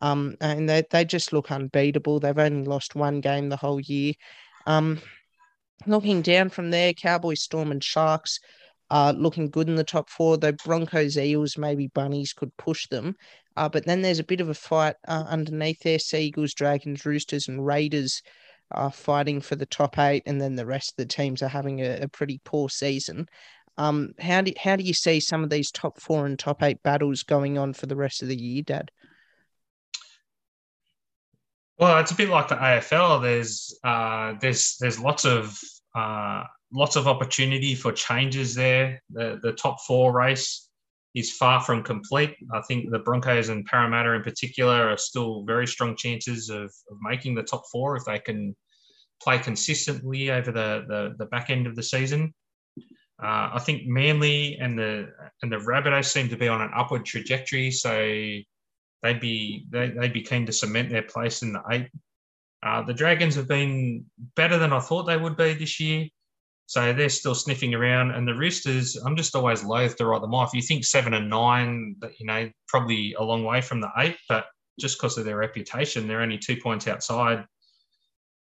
um 0.01 0.35
and 0.41 0.67
they 0.67 0.83
they 0.91 1.05
just 1.05 1.31
look 1.31 1.49
unbeatable. 1.49 2.19
They've 2.19 2.37
only 2.37 2.65
lost 2.67 2.95
one 2.95 3.21
game 3.21 3.47
the 3.49 3.57
whole 3.57 3.79
year. 3.79 4.13
Um, 4.67 5.01
looking 5.87 6.21
down 6.21 6.49
from 6.49 6.71
there, 6.71 6.93
Cowboys, 6.93 7.41
Storm, 7.41 7.71
and 7.71 7.83
Sharks 7.83 8.39
uh, 8.91 9.13
looking 9.15 9.49
good 9.49 9.69
in 9.69 9.75
the 9.75 9.83
top 9.83 10.09
four. 10.09 10.37
Though 10.37 10.51
Broncos, 10.51 11.17
Eels, 11.17 11.57
maybe 11.57 11.87
Bunnies 11.87 12.33
could 12.33 12.55
push 12.57 12.87
them. 12.87 13.15
Uh, 13.59 13.67
but 13.67 13.85
then 13.85 14.01
there's 14.01 14.19
a 14.19 14.23
bit 14.23 14.39
of 14.39 14.47
a 14.47 14.53
fight 14.53 14.95
uh, 15.05 15.25
underneath 15.27 15.81
there. 15.81 15.99
Sea 15.99 16.27
Eagles, 16.27 16.53
Dragons, 16.53 17.05
Roosters, 17.05 17.49
and 17.49 17.65
Raiders 17.65 18.23
are 18.71 18.89
fighting 18.89 19.41
for 19.41 19.57
the 19.57 19.65
top 19.65 19.99
eight, 19.99 20.23
and 20.25 20.39
then 20.39 20.55
the 20.55 20.65
rest 20.65 20.91
of 20.91 20.95
the 20.95 21.05
teams 21.05 21.43
are 21.43 21.49
having 21.49 21.81
a, 21.81 22.03
a 22.03 22.07
pretty 22.07 22.39
poor 22.45 22.69
season. 22.69 23.27
Um, 23.77 24.13
how 24.17 24.39
do 24.39 24.53
how 24.57 24.77
do 24.77 24.85
you 24.85 24.93
see 24.93 25.19
some 25.19 25.43
of 25.43 25.49
these 25.49 25.71
top 25.71 25.99
four 25.99 26.25
and 26.25 26.39
top 26.39 26.63
eight 26.63 26.81
battles 26.83 27.23
going 27.23 27.57
on 27.57 27.73
for 27.73 27.85
the 27.85 27.97
rest 27.97 28.21
of 28.21 28.29
the 28.29 28.39
year, 28.39 28.63
Dad? 28.63 28.91
Well, 31.77 31.97
it's 31.99 32.11
a 32.11 32.15
bit 32.15 32.29
like 32.29 32.47
the 32.47 32.55
AFL. 32.55 33.21
There's 33.21 33.77
uh, 33.83 34.35
there's 34.39 34.77
there's 34.79 35.01
lots 35.01 35.25
of 35.25 35.59
uh, 35.93 36.45
lots 36.71 36.95
of 36.95 37.09
opportunity 37.09 37.75
for 37.75 37.91
changes 37.91 38.55
there. 38.55 39.01
The 39.09 39.37
the 39.43 39.51
top 39.51 39.81
four 39.81 40.13
race 40.13 40.68
is 41.15 41.35
far 41.35 41.61
from 41.61 41.83
complete. 41.83 42.35
I 42.53 42.61
think 42.67 42.91
the 42.91 42.99
Broncos 42.99 43.49
and 43.49 43.65
Parramatta 43.65 44.13
in 44.13 44.23
particular 44.23 44.89
are 44.89 44.97
still 44.97 45.43
very 45.43 45.67
strong 45.67 45.95
chances 45.95 46.49
of, 46.49 46.65
of 46.65 46.97
making 47.01 47.35
the 47.35 47.43
top 47.43 47.63
four 47.71 47.95
if 47.95 48.05
they 48.05 48.19
can 48.19 48.55
play 49.21 49.39
consistently 49.39 50.31
over 50.31 50.51
the, 50.51 50.85
the, 50.87 51.15
the 51.17 51.25
back 51.25 51.49
end 51.49 51.67
of 51.67 51.75
the 51.75 51.83
season. 51.83 52.33
Uh, 53.21 53.51
I 53.53 53.59
think 53.59 53.85
Manly 53.85 54.57
and 54.61 54.79
the 54.79 55.09
and 55.41 55.51
the 55.51 55.57
Rabbitohs 55.57 56.05
seem 56.05 56.29
to 56.29 56.37
be 56.37 56.47
on 56.47 56.61
an 56.61 56.71
upward 56.73 57.05
trajectory, 57.05 57.69
so 57.69 57.91
they'd 59.03 59.19
be 59.19 59.65
they, 59.69 59.89
they'd 59.89 60.13
be 60.13 60.21
keen 60.21 60.45
to 60.45 60.53
cement 60.53 60.89
their 60.89 61.03
place 61.03 61.41
in 61.41 61.51
the 61.51 61.61
eight. 61.69 61.89
Uh, 62.63 62.81
the 62.81 62.93
Dragons 62.93 63.35
have 63.35 63.47
been 63.47 64.05
better 64.37 64.57
than 64.57 64.71
I 64.71 64.79
thought 64.79 65.03
they 65.03 65.17
would 65.17 65.35
be 65.35 65.53
this 65.53 65.81
year. 65.81 66.07
So 66.69 66.93
they're 66.93 67.09
still 67.09 67.33
sniffing 67.33 67.73
around. 67.73 68.11
And 68.11 68.27
the 68.27 68.35
Roosters, 68.35 68.95
I'm 68.95 69.15
just 69.15 69.35
always 69.35 69.63
loath 69.63 69.95
to 69.95 70.05
write 70.05 70.21
them 70.21 70.35
off. 70.35 70.53
You 70.53 70.61
think 70.61 70.85
seven 70.85 71.15
and 71.15 71.27
nine, 71.27 71.95
you 72.19 72.27
know, 72.27 72.47
probably 72.67 73.15
a 73.17 73.23
long 73.23 73.43
way 73.43 73.59
from 73.59 73.81
the 73.81 73.89
eight, 73.97 74.17
but 74.29 74.45
just 74.79 74.99
because 74.99 75.17
of 75.17 75.25
their 75.25 75.37
reputation, 75.37 76.07
they're 76.07 76.21
only 76.21 76.37
two 76.37 76.57
points 76.57 76.87
outside. 76.87 77.43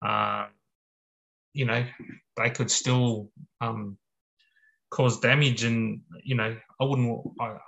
Uh, 0.04 0.46
you 1.52 1.66
know, 1.66 1.86
they 2.36 2.50
could 2.50 2.68
still 2.68 3.30
um, 3.60 3.96
cause 4.90 5.20
damage. 5.20 5.62
And, 5.62 6.00
you 6.24 6.34
know, 6.34 6.56
I 6.80 6.84
wouldn't, 6.84 7.20
I, 7.40 7.58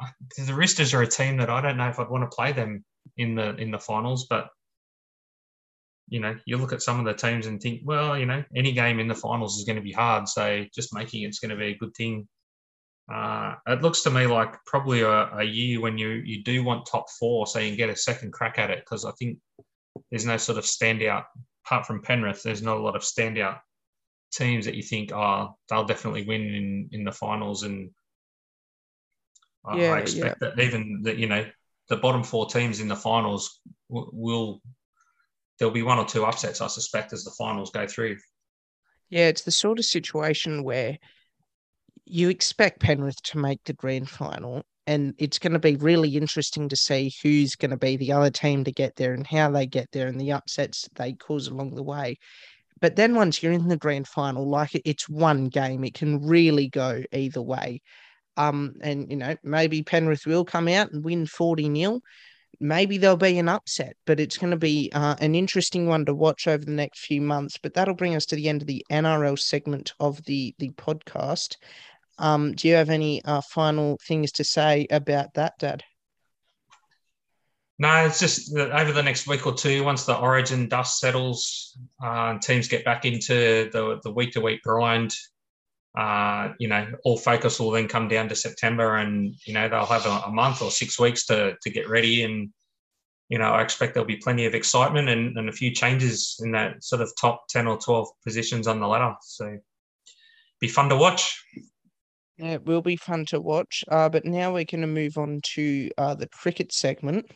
the 0.45 0.55
Roosters 0.55 0.93
are 0.93 1.03
a 1.03 1.07
team 1.07 1.37
that 1.37 1.51
I 1.51 1.61
don't 1.61 1.77
know 1.77 1.89
if 1.89 2.01
I'd 2.01 2.11
want 2.11 2.29
to 2.29 2.35
play 2.35 2.51
them 2.51 2.85
in 3.17 3.37
the 3.37 3.55
in 3.55 3.71
the 3.71 3.79
finals, 3.79 4.27
but 4.29 4.49
you 6.09 6.21
know, 6.21 6.37
you 6.47 6.57
look 6.57 6.73
at 6.73 6.83
some 6.83 6.99
of 6.99 7.05
the 7.05 7.15
teams 7.15 7.47
and 7.47 7.61
think, 7.61 7.83
well, 7.85 8.19
you 8.19 8.27
know, 8.27 8.43
any 8.55 8.73
game 8.73 8.99
in 9.01 9.09
the 9.09 9.15
finals 9.15 9.59
is 9.59 9.65
going 9.65 9.77
to 9.77 9.83
be 9.83 9.93
hard. 9.93 10.29
So 10.29 10.65
just 10.75 10.95
making 10.95 11.23
it's 11.23 11.39
going 11.39 11.51
to 11.51 11.57
be 11.57 11.73
a 11.73 11.77
good 11.77 11.95
thing. 11.95 12.29
Uh, 13.13 13.55
it 13.67 13.83
looks 13.83 14.03
to 14.03 14.11
me 14.11 14.27
like 14.27 14.55
probably 14.67 15.01
a, 15.01 15.31
a, 15.39 15.43
year 15.43 15.81
when 15.81 15.97
you 15.97 16.09
you 16.09 16.43
do 16.43 16.63
want 16.63 16.85
top 16.85 17.07
four, 17.19 17.47
so 17.47 17.59
you 17.59 17.71
can 17.71 17.77
get 17.77 17.89
a 17.89 17.97
second 17.97 18.33
crack 18.33 18.59
at 18.59 18.71
it. 18.71 18.81
Because 18.81 19.07
I 19.07 19.13
think 19.13 19.39
there's 20.11 20.27
no 20.27 20.37
sort 20.37 20.59
of 20.59 20.65
standout 20.65 21.25
apart 21.65 21.87
from 21.87 22.03
Penrith. 22.03 22.43
There's 22.43 22.63
not 22.63 22.77
a 22.77 22.83
lot 22.83 22.97
of 22.97 23.03
standout 23.03 23.61
teams 24.31 24.67
that 24.67 24.75
you 24.75 24.83
think, 24.83 25.11
oh, 25.13 25.57
they'll 25.69 25.87
definitely 25.87 26.27
win 26.27 26.43
in 26.43 26.89
in 26.93 27.05
the 27.05 27.13
finals. 27.13 27.63
And 27.63 27.91
I, 29.65 29.79
yeah, 29.79 29.93
I 29.93 29.99
expect 30.01 30.43
yeah. 30.43 30.51
that 30.51 30.63
even 30.63 31.01
that 31.05 31.17
you 31.17 31.29
know 31.29 31.47
the 31.89 31.97
bottom 31.97 32.23
four 32.23 32.47
teams 32.47 32.81
in 32.81 32.89
the 32.89 32.97
finals 32.97 33.61
w- 33.91 34.11
will 34.13 34.61
there'll 35.59 35.75
be 35.75 35.83
one 35.83 35.99
or 35.99 36.05
two 36.05 36.25
upsets, 36.25 36.61
I 36.61 36.67
suspect, 36.69 37.13
as 37.13 37.25
the 37.25 37.33
finals 37.39 37.71
go 37.71 37.87
through. 37.87 38.17
Yeah, 39.11 39.29
it's 39.29 39.43
the 39.43 39.51
sort 39.51 39.79
of 39.79 39.85
situation 39.85 40.63
where 40.65 40.99
you 42.05 42.29
expect 42.29 42.81
Penrith 42.81 43.23
to 43.25 43.39
make 43.39 43.63
the 43.65 43.73
grand 43.73 44.09
final, 44.09 44.63
and 44.87 45.15
it's 45.19 45.39
going 45.39 45.53
to 45.53 45.59
be 45.59 45.77
really 45.77 46.17
interesting 46.17 46.69
to 46.69 46.77
see 46.77 47.13
who's 47.23 47.55
going 47.55 47.71
to 47.71 47.77
be 47.77 47.97
the 47.97 48.13
other 48.13 48.31
team 48.31 48.65
to 48.65 48.73
get 48.73 48.97
there 48.97 49.15
and 49.15 49.27
how 49.27 49.51
they 49.51 49.67
get 49.67 49.91
there 49.93 50.09
and 50.09 50.21
the 50.21 50.33
upsets 50.33 50.89
they 50.95 51.13
cause 51.13 51.49
along 51.49 51.75
the 51.75 51.83
way. 51.83 52.17
But 52.81 52.97
then 52.97 53.15
once 53.15 53.43
you're 53.43 53.53
in 53.53 53.69
the 53.69 53.77
grand 53.77 54.07
final, 54.07 54.49
like 54.49 54.71
it's 54.85 55.09
one 55.09 55.49
game, 55.49 55.85
it 55.85 55.95
can 55.95 56.25
really 56.27 56.69
go 56.69 57.03
either 57.13 57.43
way. 57.43 57.83
Um, 58.37 58.75
and 58.81 59.11
you 59.11 59.17
know, 59.17 59.35
maybe 59.43 59.83
Penrith 59.83 60.27
will 60.27 60.45
come 60.45 60.69
out 60.69 60.93
and 60.93 61.05
win 61.05 61.27
40 61.27 61.69
nil 61.69 62.01
maybe 62.61 62.99
there'll 62.99 63.17
be 63.17 63.39
an 63.39 63.49
upset, 63.49 63.97
but 64.07 64.21
it's 64.21 64.39
going 64.39 64.51
to 64.51 64.57
be 64.57 64.91
uh, 64.93 65.17
an 65.21 65.35
interesting 65.35 65.87
one 65.87 66.05
to 66.07 66.15
watch 66.15 66.47
over 66.47 66.65
the 66.65 66.71
next 66.71 67.01
few 67.01 67.21
months. 67.21 67.59
But 67.63 67.75
that'll 67.75 67.95
bring 67.95 68.17
us 68.17 68.27
to 68.27 68.37
the 68.37 68.49
end 68.49 68.63
of 68.63 68.69
the 68.69 68.85
NRL 68.91 69.39
segment 69.39 69.93
of 70.01 70.23
the 70.25 70.55
the 70.59 70.71
podcast. 70.71 71.57
Um, 72.19 72.55
do 72.55 72.69
you 72.69 72.75
have 72.75 72.91
any 72.91 73.25
uh, 73.25 73.41
final 73.43 73.99
things 74.07 74.33
to 74.33 74.45
say 74.45 74.87
about 74.91 75.35
that, 75.35 75.55
Dad? 75.59 75.85
No, 77.79 78.05
it's 78.05 78.19
just 78.19 78.57
over 78.57 78.91
the 78.91 79.05
next 79.05 79.29
week 79.29 79.47
or 79.47 79.55
two, 79.55 79.85
once 79.85 80.05
the 80.05 80.17
Origin 80.17 80.69
dust 80.69 80.99
settles, 80.99 81.79
uh, 82.03 82.37
teams 82.39 82.67
get 82.67 82.85
back 82.85 83.05
into 83.05 83.71
the 83.73 84.01
the 84.03 84.11
week 84.11 84.33
to 84.33 84.41
week 84.41 84.63
grind 84.63 85.15
uh, 85.97 86.53
you 86.59 86.69
know, 86.69 86.87
all 87.05 87.17
focus 87.17 87.59
will 87.59 87.71
then 87.71 87.89
come 87.89 88.09
down 88.09 88.29
to 88.29 88.37
September, 88.37 88.97
and 88.97 89.35
you 89.45 89.55
know 89.55 89.69
they'll 89.69 89.87
have 89.87 90.07
a, 90.07 90.23
a, 90.27 90.31
month 90.31 90.63
or 90.63 90.71
six 90.71 90.99
weeks 90.99 91.27
to 91.27 91.57
to 91.63 91.71
get 91.71 91.89
ready. 91.89 92.23
And 92.25 92.51
you 93.29 93.39
know, 93.39 93.51
I 93.51 93.63
expect 93.63 93.95
there'll 93.95 94.07
be 94.07 94.17
plenty 94.17 94.47
of 94.47 94.55
excitement 94.55 95.09
and, 95.09 95.37
and 95.37 95.49
a 95.49 95.53
few 95.53 95.71
changes 95.71 96.41
in 96.43 96.53
that 96.53 96.83
sort 96.85 97.03
of 97.03 97.13
top 97.21 97.45
ten 97.49 97.67
or 97.67 97.79
twelve 97.79 98.09
positions 98.25 98.67
on 98.67 98.81
the 98.81 98.87
ladder. 98.87 99.15
So, 99.23 99.59
be 100.61 100.69
fun 100.69 100.89
to 100.91 100.97
watch. 100.97 101.43
Yeah, 102.37 102.53
it 102.53 102.67
will 102.67 102.83
be 102.83 102.97
fun 102.97 103.25
to 103.27 103.41
watch. 103.41 103.83
Uh, 103.89 104.09
but 104.09 104.25
now 104.25 104.53
we're 104.53 104.65
going 104.65 104.83
to 104.83 104.87
move 104.87 105.19
on 105.19 105.41
to 105.55 105.91
uh, 105.99 106.15
the 106.15 106.29
cricket 106.29 106.73
segment. 106.73 107.27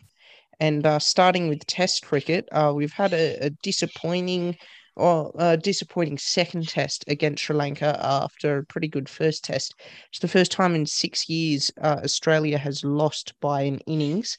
And 0.61 0.87
uh, 0.87 1.01
starting 1.01 1.49
with 1.49 1.67
Test 1.67 2.07
cricket, 2.07 2.49
uh, 2.53 2.73
we've 2.75 2.93
had 2.93 3.13
a, 3.13 3.47
a 3.47 3.51
disappointing 3.65 4.57
or 4.97 5.33
a 5.37 5.57
disappointing 5.57 6.19
second 6.19 6.69
test 6.69 7.05
against 7.09 7.43
Sri 7.43 7.57
Lanka 7.57 7.99
after 8.03 8.59
a 8.59 8.65
pretty 8.65 8.89
good 8.89 9.09
first 9.09 9.45
test. 9.45 9.75
It's 10.11 10.19
the 10.19 10.29
first 10.29 10.53
time 10.53 10.75
in 10.75 10.87
six 10.87 11.29
years 11.29 11.71
uh, 11.81 12.01
Australia 12.05 12.59
has 12.59 12.85
lost 12.85 13.35
by 13.41 13.63
an 13.63 13.79
innings. 13.87 14.39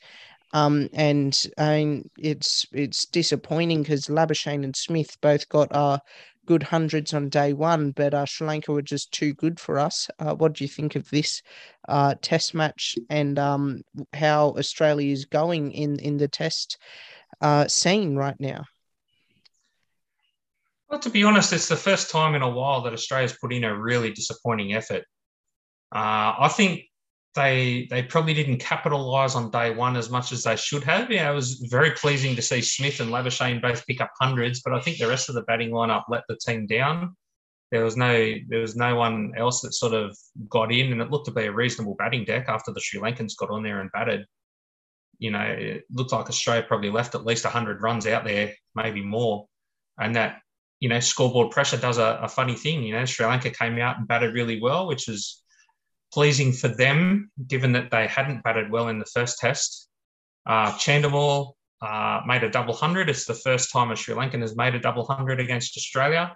Um, 0.53 0.87
and 0.93 1.35
I 1.57 1.77
mean, 1.77 2.09
it's 2.17 2.65
it's 2.71 3.05
disappointing 3.05 3.81
because 3.81 4.05
Labuschagne 4.05 4.63
and 4.63 4.75
Smith 4.75 5.17
both 5.19 5.49
got 5.49 5.73
uh, 5.75 5.97
good 6.45 6.63
hundreds 6.63 7.13
on 7.13 7.29
day 7.29 7.53
one, 7.53 7.91
but 7.91 8.13
uh, 8.13 8.25
Sri 8.25 8.47
Lanka 8.47 8.71
were 8.71 8.81
just 8.81 9.11
too 9.11 9.33
good 9.33 9.59
for 9.59 9.79
us. 9.79 10.09
Uh, 10.19 10.35
what 10.35 10.53
do 10.53 10.63
you 10.63 10.67
think 10.67 10.95
of 10.95 11.09
this 11.09 11.41
uh, 11.87 12.15
test 12.21 12.53
match 12.53 12.95
and 13.09 13.39
um, 13.39 13.81
how 14.13 14.49
Australia 14.57 15.11
is 15.11 15.25
going 15.25 15.71
in, 15.71 15.97
in 15.99 16.17
the 16.17 16.27
test 16.27 16.77
uh, 17.41 17.67
scene 17.67 18.15
right 18.15 18.39
now? 18.39 18.63
Well, 20.93 20.99
to 20.99 21.09
be 21.09 21.23
honest, 21.23 21.51
it's 21.51 21.67
the 21.67 21.75
first 21.75 22.11
time 22.11 22.35
in 22.35 22.43
a 22.43 22.49
while 22.49 22.81
that 22.81 22.93
Australia's 22.93 23.35
put 23.41 23.51
in 23.51 23.63
a 23.63 23.75
really 23.75 24.11
disappointing 24.11 24.75
effort. 24.75 25.01
Uh, 25.91 26.37
I 26.37 26.51
think 26.55 26.83
they 27.33 27.87
they 27.89 28.03
probably 28.03 28.35
didn't 28.35 28.59
capitalise 28.59 29.33
on 29.33 29.49
day 29.49 29.71
one 29.71 29.95
as 29.95 30.11
much 30.11 30.31
as 30.31 30.43
they 30.43 30.55
should 30.55 30.83
have. 30.83 31.09
Yeah, 31.09 31.31
it 31.31 31.33
was 31.33 31.65
very 31.71 31.89
pleasing 31.93 32.35
to 32.35 32.43
see 32.43 32.61
Smith 32.61 32.99
and 32.99 33.09
Labuschagne 33.09 33.59
both 33.59 33.83
pick 33.87 34.01
up 34.01 34.11
hundreds, 34.19 34.61
but 34.61 34.71
I 34.71 34.81
think 34.81 34.99
the 34.99 35.07
rest 35.07 35.29
of 35.29 35.33
the 35.33 35.41
batting 35.41 35.71
lineup 35.71 36.03
let 36.09 36.25
the 36.29 36.37
team 36.37 36.67
down. 36.67 37.17
There 37.71 37.83
was 37.83 37.97
no 37.97 38.35
there 38.47 38.61
was 38.61 38.75
no 38.75 38.95
one 38.95 39.33
else 39.35 39.61
that 39.61 39.73
sort 39.73 39.95
of 39.95 40.15
got 40.47 40.71
in, 40.71 40.91
and 40.91 41.01
it 41.01 41.09
looked 41.09 41.25
to 41.25 41.31
be 41.31 41.47
a 41.47 41.51
reasonable 41.51 41.95
batting 41.95 42.23
deck 42.23 42.49
after 42.49 42.71
the 42.71 42.79
Sri 42.79 42.99
Lankans 42.99 43.35
got 43.35 43.49
on 43.49 43.63
there 43.63 43.81
and 43.81 43.91
batted. 43.93 44.27
You 45.17 45.31
know, 45.31 45.41
it 45.41 45.85
looked 45.89 46.11
like 46.11 46.29
Australia 46.29 46.63
probably 46.67 46.91
left 46.91 47.15
at 47.15 47.25
least 47.25 47.45
100 47.45 47.81
runs 47.81 48.05
out 48.05 48.25
there, 48.25 48.53
maybe 48.75 49.01
more. 49.01 49.47
And 49.97 50.15
that 50.15 50.42
you 50.83 50.89
know, 50.89 50.99
scoreboard 50.99 51.49
pressure 51.49 51.77
does 51.77 51.97
a, 51.97 52.19
a, 52.23 52.27
funny 52.27 52.55
thing. 52.55 52.83
You 52.83 52.93
know, 52.93 53.05
Sri 53.05 53.25
Lanka 53.25 53.49
came 53.49 53.79
out 53.79 53.97
and 53.97 54.05
batted 54.05 54.33
really 54.33 54.59
well, 54.59 54.85
which 54.85 55.07
was 55.07 55.41
pleasing 56.11 56.51
for 56.51 56.67
them, 56.67 57.31
given 57.47 57.71
that 57.71 57.89
they 57.89 58.05
hadn't 58.05 58.43
batted 58.43 58.69
well 58.69 58.89
in 58.89 58.99
the 58.99 59.05
first 59.05 59.39
test. 59.39 59.87
Uh, 60.45 60.73
Chandimal 60.73 61.53
uh, 61.81 62.19
made 62.27 62.43
a 62.43 62.49
double 62.49 62.73
hundred. 62.73 63.09
It's 63.09 63.23
the 63.23 63.33
first 63.33 63.71
time 63.71 63.91
a 63.91 63.95
Sri 63.95 64.13
Lankan 64.13 64.41
has 64.41 64.57
made 64.57 64.75
a 64.75 64.79
double 64.79 65.05
hundred 65.05 65.39
against 65.39 65.77
Australia. 65.77 66.35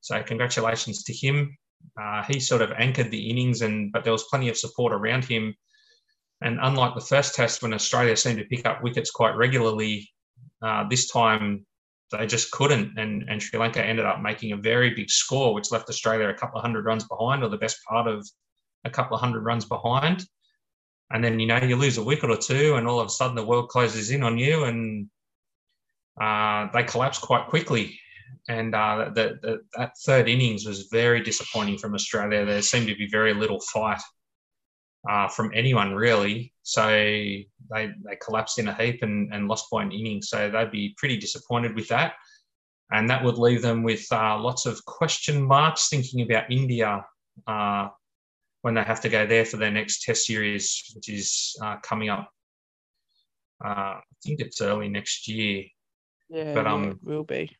So 0.00 0.22
congratulations 0.22 1.02
to 1.02 1.12
him. 1.12 1.58
Uh, 2.00 2.22
he 2.22 2.38
sort 2.38 2.62
of 2.62 2.70
anchored 2.78 3.10
the 3.10 3.28
innings, 3.28 3.62
and 3.62 3.90
but 3.90 4.04
there 4.04 4.12
was 4.12 4.28
plenty 4.30 4.48
of 4.48 4.56
support 4.56 4.92
around 4.92 5.24
him. 5.24 5.56
And 6.40 6.60
unlike 6.62 6.94
the 6.94 7.00
first 7.00 7.34
test, 7.34 7.62
when 7.62 7.74
Australia 7.74 8.16
seemed 8.16 8.38
to 8.38 8.44
pick 8.44 8.64
up 8.64 8.80
wickets 8.80 9.10
quite 9.10 9.34
regularly, 9.34 10.08
uh, 10.62 10.88
this 10.88 11.10
time 11.10 11.66
they 12.10 12.26
just 12.26 12.50
couldn't. 12.50 12.98
And, 12.98 13.24
and 13.28 13.42
Sri 13.42 13.58
Lanka 13.58 13.84
ended 13.84 14.06
up 14.06 14.20
making 14.20 14.52
a 14.52 14.56
very 14.56 14.90
big 14.94 15.10
score, 15.10 15.54
which 15.54 15.70
left 15.70 15.88
Australia 15.88 16.28
a 16.28 16.34
couple 16.34 16.58
of 16.58 16.62
hundred 16.62 16.84
runs 16.84 17.04
behind, 17.04 17.42
or 17.42 17.48
the 17.48 17.56
best 17.58 17.78
part 17.88 18.06
of 18.06 18.26
a 18.84 18.90
couple 18.90 19.14
of 19.14 19.20
hundred 19.20 19.44
runs 19.44 19.64
behind. 19.64 20.24
And 21.10 21.24
then, 21.24 21.40
you 21.40 21.46
know, 21.46 21.56
you 21.56 21.76
lose 21.76 21.98
a 21.98 22.04
wicket 22.04 22.30
or 22.30 22.36
two, 22.36 22.74
and 22.76 22.86
all 22.86 23.00
of 23.00 23.06
a 23.06 23.10
sudden 23.10 23.36
the 23.36 23.44
world 23.44 23.68
closes 23.68 24.10
in 24.10 24.22
on 24.22 24.38
you, 24.38 24.64
and 24.64 25.08
uh, 26.20 26.68
they 26.72 26.82
collapse 26.84 27.18
quite 27.18 27.46
quickly. 27.46 27.98
And 28.48 28.74
uh, 28.74 29.10
the, 29.14 29.38
the, 29.42 29.60
that 29.76 29.92
third 30.04 30.28
innings 30.28 30.66
was 30.66 30.88
very 30.90 31.22
disappointing 31.22 31.78
from 31.78 31.94
Australia. 31.94 32.44
There 32.44 32.62
seemed 32.62 32.88
to 32.88 32.96
be 32.96 33.08
very 33.08 33.34
little 33.34 33.60
fight 33.60 34.00
uh, 35.08 35.28
from 35.28 35.50
anyone 35.54 35.94
really. 35.94 36.52
So 36.62 36.86
they 36.86 37.46
they 37.70 38.16
collapsed 38.24 38.58
in 38.58 38.68
a 38.68 38.74
heap 38.74 39.02
and, 39.02 39.32
and 39.32 39.48
lost 39.48 39.70
by 39.70 39.82
an 39.82 39.92
inning. 39.92 40.22
So 40.22 40.50
they'd 40.50 40.70
be 40.70 40.94
pretty 40.96 41.16
disappointed 41.18 41.74
with 41.74 41.88
that. 41.88 42.14
And 42.90 43.10
that 43.10 43.22
would 43.22 43.36
leave 43.36 43.62
them 43.62 43.82
with 43.82 44.06
uh, 44.10 44.38
lots 44.38 44.64
of 44.64 44.82
question 44.86 45.42
marks 45.42 45.88
thinking 45.88 46.22
about 46.22 46.50
India 46.50 47.04
uh, 47.46 47.88
when 48.62 48.74
they 48.74 48.82
have 48.82 49.02
to 49.02 49.08
go 49.08 49.26
there 49.26 49.44
for 49.44 49.58
their 49.58 49.70
next 49.70 50.02
test 50.02 50.26
series, 50.26 50.90
which 50.94 51.08
is 51.10 51.54
uh, 51.62 51.76
coming 51.82 52.08
up. 52.08 52.30
Uh, 53.62 53.68
I 53.68 54.02
think 54.24 54.40
it's 54.40 54.60
early 54.60 54.88
next 54.88 55.28
year. 55.28 55.64
Yeah, 56.30 56.54
but 56.54 56.66
um, 56.66 56.84
yeah, 56.84 56.90
it 56.90 56.98
will 57.02 57.24
be. 57.24 57.56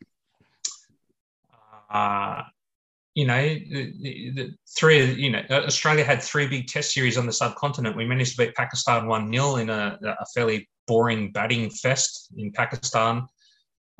Uh, 3.19 3.23
you 3.23 3.27
know, 3.27 3.43
the, 3.43 4.31
the 4.31 4.55
three, 4.79 5.13
you 5.15 5.31
know, 5.31 5.43
Australia 5.51 6.05
had 6.05 6.23
three 6.23 6.47
big 6.47 6.67
test 6.67 6.93
series 6.93 7.19
on 7.19 7.27
the 7.27 7.33
subcontinent. 7.33 7.97
We 7.97 8.07
managed 8.07 8.37
to 8.37 8.47
beat 8.47 8.55
Pakistan 8.55 9.07
1 9.07 9.33
0 9.33 9.57
in 9.57 9.71
a, 9.71 9.99
a, 10.03 10.27
fairly 10.35 10.69
boring 10.87 11.33
batting 11.33 11.71
fest 11.71 12.29
in 12.37 12.53
Pakistan. 12.53 13.27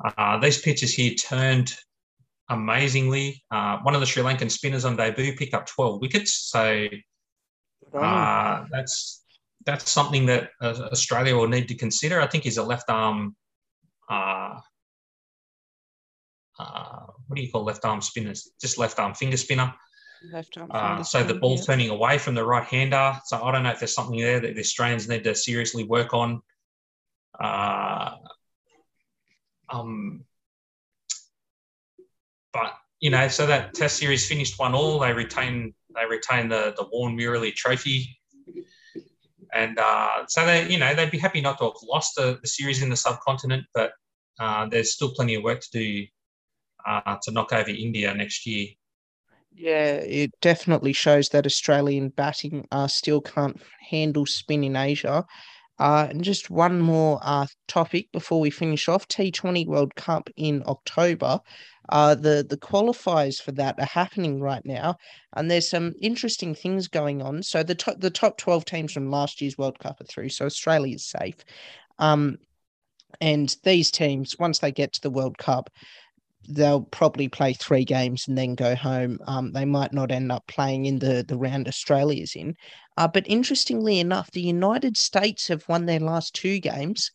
Uh, 0.03 0.37
these 0.39 0.61
pitches 0.61 0.93
here 0.93 1.13
turned 1.15 1.73
amazingly. 2.49 3.43
Uh, 3.51 3.79
one 3.79 3.93
of 3.93 3.99
the 3.99 4.07
Sri 4.07 4.23
Lankan 4.23 4.49
spinners 4.49 4.85
on 4.85 4.95
debut 4.95 5.35
picked 5.35 5.53
up 5.53 5.65
12 5.65 6.01
wickets. 6.01 6.33
So 6.49 6.87
uh, 7.93 8.65
that's 8.71 9.23
that's 9.65 9.91
something 9.91 10.25
that 10.27 10.49
uh, 10.61 10.87
Australia 10.91 11.35
will 11.35 11.47
need 11.47 11.67
to 11.67 11.75
consider. 11.75 12.21
I 12.21 12.27
think 12.27 12.45
he's 12.45 12.57
a 12.57 12.63
left 12.63 12.89
arm 12.89 13.35
uh, 14.09 14.59
uh, 16.57 17.05
what 17.29 17.35
do 17.35 17.43
you 17.43 17.51
call 17.51 17.63
left 17.63 17.85
arm 17.85 18.01
spinners? 18.01 18.51
Just 18.59 18.79
left 18.79 18.99
arm 18.99 19.13
finger 19.13 19.37
spinner. 19.37 19.71
Left 20.33 20.57
arm. 20.57 20.69
Uh, 20.71 21.03
so 21.03 21.23
the 21.23 21.35
ball's 21.35 21.61
yeah. 21.61 21.65
turning 21.67 21.89
away 21.91 22.17
from 22.17 22.33
the 22.33 22.43
right 22.43 22.65
hander. 22.65 23.13
So 23.25 23.41
I 23.41 23.51
don't 23.51 23.61
know 23.61 23.69
if 23.69 23.79
there's 23.79 23.93
something 23.93 24.19
there 24.19 24.39
that 24.39 24.55
the 24.55 24.61
Australians 24.61 25.07
need 25.07 25.23
to 25.25 25.35
seriously 25.35 25.83
work 25.83 26.11
on. 26.13 26.41
Uh, 27.39 28.15
um, 29.69 30.25
but 32.51 32.73
you 32.99 33.11
know, 33.11 33.27
so 33.27 33.45
that 33.45 33.75
Test 33.75 33.97
series 33.97 34.27
finished 34.27 34.57
one 34.57 34.73
all. 34.73 34.99
They 34.99 35.13
retain 35.13 35.75
they 35.95 36.05
retain 36.09 36.49
the 36.49 36.73
the 36.75 36.87
Warne 36.91 37.15
Murali 37.15 37.53
Trophy, 37.53 38.19
and 39.53 39.77
uh, 39.77 40.25
so 40.27 40.47
they 40.47 40.67
you 40.67 40.79
know 40.79 40.95
they'd 40.95 41.11
be 41.11 41.19
happy 41.19 41.41
not 41.41 41.59
to 41.59 41.65
have 41.65 41.73
lost 41.83 42.15
the, 42.15 42.39
the 42.41 42.47
series 42.47 42.81
in 42.81 42.89
the 42.89 42.97
subcontinent, 42.97 43.65
but 43.75 43.91
uh, 44.39 44.67
there's 44.67 44.93
still 44.93 45.13
plenty 45.13 45.35
of 45.35 45.43
work 45.43 45.61
to 45.61 45.69
do 45.71 46.07
uh, 46.85 47.17
to 47.23 47.31
knock 47.31 47.53
over 47.53 47.69
India 47.69 48.13
next 48.13 48.45
year. 48.45 48.67
Yeah, 49.51 49.95
it 49.95 50.31
definitely 50.41 50.93
shows 50.93 51.29
that 51.29 51.45
Australian 51.45 52.09
batting 52.09 52.67
uh, 52.71 52.87
still 52.87 53.21
can't 53.21 53.59
handle 53.89 54.25
spin 54.25 54.63
in 54.63 54.75
Asia. 54.75 55.25
Uh, 55.79 56.07
and 56.09 56.23
just 56.23 56.49
one 56.49 56.79
more 56.79 57.19
uh, 57.21 57.47
topic 57.67 58.11
before 58.11 58.41
we 58.41 58.49
finish 58.49 58.89
off 58.89 59.07
T20 59.07 59.65
World 59.65 59.95
Cup 59.95 60.29
in 60.35 60.61
October. 60.67 61.39
Uh, 61.87 62.15
the, 62.15 62.45
the 62.47 62.57
qualifiers 62.57 63.41
for 63.41 63.51
that 63.53 63.79
are 63.79 63.85
happening 63.85 64.41
right 64.41 64.63
now, 64.65 64.95
and 65.35 65.49
there's 65.49 65.69
some 65.69 65.93
interesting 66.01 66.53
things 66.53 66.87
going 66.87 67.21
on. 67.21 67.41
So, 67.41 67.63
the, 67.63 67.75
to- 67.75 67.95
the 67.97 68.11
top 68.11 68.37
12 68.37 68.65
teams 68.65 68.91
from 68.91 69.09
last 69.09 69.41
year's 69.41 69.57
World 69.57 69.79
Cup 69.79 69.99
are 69.99 70.03
through, 70.05 70.29
so 70.29 70.45
Australia 70.45 70.95
is 70.95 71.05
safe. 71.05 71.37
Um, 71.97 72.37
and 73.21 73.55
these 73.63 73.89
teams, 73.89 74.37
once 74.37 74.59
they 74.59 74.71
get 74.71 74.93
to 74.93 75.01
the 75.01 75.09
World 75.09 75.37
Cup, 75.37 75.69
they'll 76.47 76.81
probably 76.81 77.27
play 77.27 77.53
three 77.53 77.85
games 77.85 78.27
and 78.27 78.37
then 78.37 78.55
go 78.55 78.75
home. 78.75 79.19
Um, 79.27 79.51
they 79.51 79.65
might 79.65 79.93
not 79.93 80.11
end 80.11 80.31
up 80.31 80.47
playing 80.47 80.85
in 80.85 80.99
the, 80.99 81.23
the 81.27 81.37
round 81.37 81.67
Australia's 81.67 82.35
in. 82.35 82.55
Uh, 82.97 83.07
but 83.07 83.27
interestingly 83.27 83.99
enough, 83.99 84.31
the 84.31 84.41
United 84.41 84.97
States 84.97 85.47
have 85.47 85.67
won 85.67 85.85
their 85.85 85.99
last 85.99 86.33
two 86.33 86.59
games. 86.59 87.11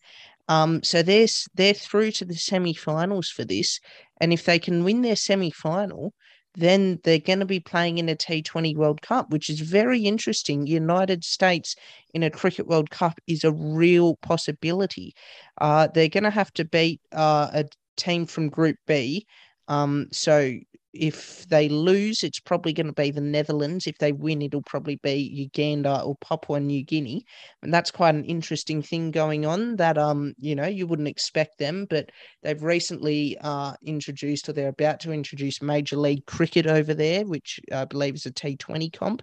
Um, 0.49 0.83
so 0.83 1.03
they're, 1.03 1.27
they're 1.55 1.75
through 1.75 2.13
to 2.13 2.25
the 2.25 2.35
semi-finals 2.35 3.29
for 3.29 3.45
this. 3.45 3.81
And 4.21 4.33
if 4.33 4.45
they 4.45 4.59
can 4.59 4.85
win 4.85 5.03
their 5.03 5.17
semi-final, 5.17 6.13
then 6.57 7.01
they're 7.03 7.19
going 7.19 7.41
to 7.41 7.47
be 7.47 7.61
playing 7.61 7.99
in 7.99 8.09
a 8.09 8.15
T20 8.15 8.77
World 8.77 9.03
Cup, 9.03 9.31
which 9.31 9.51
is 9.51 9.61
very 9.61 10.03
interesting. 10.03 10.67
United 10.67 11.25
States 11.25 11.75
in 12.13 12.23
a 12.23 12.31
Cricket 12.31 12.69
World 12.69 12.91
Cup 12.91 13.19
is 13.27 13.43
a 13.43 13.53
real 13.53 14.17
possibility. 14.17 15.15
Uh, 15.61 15.89
they're 15.93 16.09
going 16.09 16.25
to 16.25 16.31
have 16.31 16.53
to 16.53 16.65
beat 16.65 17.01
uh, 17.13 17.51
a 17.53 17.65
team 17.97 18.27
from 18.27 18.49
Group 18.49 18.77
B. 18.87 19.27
Um, 19.69 20.09
so 20.13 20.53
if 20.95 21.47
they 21.49 21.69
lose, 21.69 22.23
it's 22.23 22.39
probably 22.39 22.73
going 22.73 22.87
to 22.87 22.93
be 22.93 23.11
the 23.11 23.21
Netherlands. 23.21 23.87
If 23.87 23.99
they 23.99 24.13
win, 24.13 24.43
it'll 24.43 24.63
probably 24.63 24.97
be 24.97 25.15
Uganda 25.15 26.03
or 26.03 26.17
Papua 26.17 26.61
New 26.61 26.85
Guinea. 26.85 27.25
And 27.63 27.75
that's 27.75 27.91
quite 27.91 28.15
an 28.15 28.25
interesting 28.25 28.81
thing 28.81 29.11
going 29.11 29.45
on 29.45 29.77
that 29.77 29.99
um, 29.99 30.35
you 30.39 30.55
know, 30.55 30.67
you 30.67 30.87
wouldn't 30.87 31.09
expect 31.09 31.59
them, 31.59 31.87
but 31.91 32.11
they've 32.43 32.63
recently 32.63 33.37
uh 33.41 33.75
introduced 33.85 34.49
or 34.49 34.53
they're 34.53 34.69
about 34.69 35.01
to 35.01 35.13
introduce 35.13 35.61
Major 35.61 35.97
League 35.97 36.25
Cricket 36.27 36.67
over 36.67 36.95
there, 36.95 37.25
which 37.27 37.59
I 37.73 37.85
believe 37.85 38.15
is 38.15 38.27
a 38.27 38.33
T20 38.33 38.93
comp. 38.93 39.23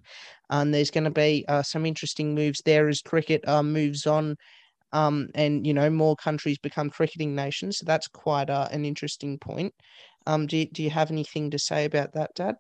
And 0.50 0.74
there's 0.74 0.92
going 0.92 1.06
to 1.06 1.10
be 1.10 1.46
uh, 1.48 1.64
some 1.64 1.86
interesting 1.86 2.36
moves 2.36 2.62
there 2.66 2.90
as 2.90 3.02
cricket 3.02 3.48
uh, 3.48 3.64
moves 3.64 4.06
on 4.06 4.36
um, 4.94 5.30
and 5.36 5.66
you 5.66 5.74
know 5.74 5.90
more 5.90 6.16
countries 6.16 6.58
become 6.58 6.90
cricketing 6.90 7.36
nations. 7.36 7.78
So 7.78 7.86
that's 7.86 8.08
quite 8.08 8.50
uh, 8.50 8.68
an 8.72 8.86
interesting 8.86 9.38
point. 9.38 9.74
Um, 10.28 10.48
do 10.48 10.66
do 10.66 10.84
you 10.84 10.90
have 10.90 11.12
anything 11.12 11.52
to 11.52 11.60
say 11.60 11.86
about 11.86 12.14
that, 12.14 12.32
Dad? 12.36 12.56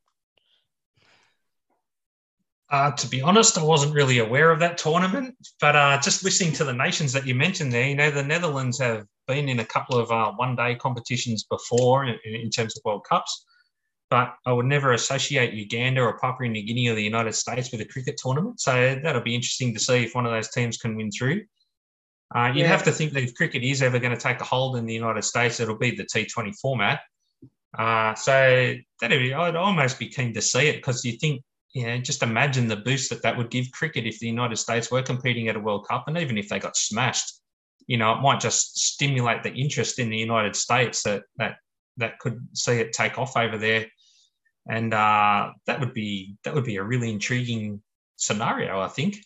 Uh, 2.71 2.89
to 2.91 3.07
be 3.07 3.21
honest, 3.21 3.57
I 3.57 3.63
wasn't 3.63 3.93
really 3.93 4.19
aware 4.19 4.49
of 4.49 4.59
that 4.59 4.77
tournament, 4.77 5.35
but 5.59 5.75
uh, 5.75 5.99
just 6.01 6.23
listening 6.23 6.53
to 6.53 6.63
the 6.63 6.71
nations 6.71 7.11
that 7.11 7.27
you 7.27 7.35
mentioned 7.35 7.73
there, 7.73 7.89
you 7.89 7.95
know, 7.95 8.09
the 8.09 8.23
Netherlands 8.23 8.79
have 8.79 9.05
been 9.27 9.49
in 9.49 9.59
a 9.59 9.65
couple 9.65 9.97
of 9.97 10.09
uh, 10.09 10.31
one-day 10.37 10.75
competitions 10.75 11.43
before 11.43 12.05
in, 12.05 12.17
in, 12.23 12.49
terms 12.49 12.77
of 12.77 12.81
World 12.85 13.05
Cups, 13.07 13.45
but 14.09 14.35
I 14.45 14.53
would 14.53 14.67
never 14.67 14.93
associate 14.93 15.53
Uganda 15.53 16.01
or 16.01 16.17
Papua 16.17 16.49
New 16.49 16.65
Guinea 16.65 16.87
or 16.87 16.95
the 16.95 17.03
United 17.03 17.33
States 17.33 17.73
with 17.73 17.81
a 17.81 17.85
cricket 17.85 18.15
tournament. 18.15 18.61
So 18.61 18.97
that'll 19.03 19.21
be 19.21 19.35
interesting 19.35 19.73
to 19.73 19.79
see 19.79 20.05
if 20.05 20.15
one 20.15 20.25
of 20.25 20.31
those 20.31 20.49
teams 20.49 20.77
can 20.77 20.95
win 20.95 21.11
through. 21.11 21.41
Uh, 22.33 22.47
you'd 22.47 22.61
yeah. 22.61 22.67
have 22.67 22.83
to 22.83 22.91
think 22.91 23.11
that 23.13 23.23
if 23.23 23.35
cricket 23.35 23.63
is 23.63 23.81
ever 23.81 23.99
going 23.99 24.15
to 24.15 24.21
take 24.21 24.39
a 24.39 24.45
hold 24.45 24.77
in 24.77 24.85
the 24.85 24.93
United 24.93 25.23
States, 25.23 25.59
it'll 25.59 25.77
be 25.77 25.91
the 25.91 26.05
T20 26.05 26.55
format. 26.59 27.01
Uh, 27.77 28.13
so 28.15 28.75
that'd 28.99 29.19
be, 29.19 29.33
I'd 29.33 29.55
almost 29.55 29.99
be 29.99 30.07
keen 30.07 30.33
to 30.33 30.41
see 30.41 30.67
it 30.67 30.77
because 30.77 31.03
you 31.03 31.13
think, 31.13 31.43
you 31.73 31.85
know, 31.85 31.97
just 31.97 32.23
imagine 32.23 32.67
the 32.67 32.77
boost 32.77 33.09
that 33.09 33.21
that 33.23 33.37
would 33.37 33.49
give 33.49 33.71
cricket 33.71 34.05
if 34.05 34.19
the 34.19 34.27
United 34.27 34.57
States 34.57 34.91
were 34.91 35.01
competing 35.01 35.47
at 35.47 35.55
a 35.55 35.59
World 35.59 35.87
Cup, 35.87 36.05
and 36.07 36.17
even 36.17 36.37
if 36.37 36.49
they 36.49 36.59
got 36.59 36.75
smashed, 36.75 37.41
you 37.87 37.97
know, 37.97 38.13
it 38.13 38.21
might 38.21 38.39
just 38.41 38.77
stimulate 38.77 39.43
the 39.43 39.53
interest 39.53 39.99
in 39.99 40.09
the 40.09 40.17
United 40.17 40.55
States 40.55 41.03
that 41.03 41.23
that 41.37 41.57
that 41.97 42.19
could 42.19 42.45
see 42.53 42.73
it 42.73 42.91
take 42.91 43.17
off 43.17 43.37
over 43.37 43.57
there, 43.57 43.85
and 44.69 44.93
uh, 44.93 45.51
that 45.65 45.79
would 45.79 45.93
be 45.93 46.35
that 46.43 46.53
would 46.53 46.65
be 46.65 46.75
a 46.75 46.83
really 46.83 47.09
intriguing 47.09 47.81
scenario, 48.17 48.81
I 48.81 48.89
think. 48.89 49.17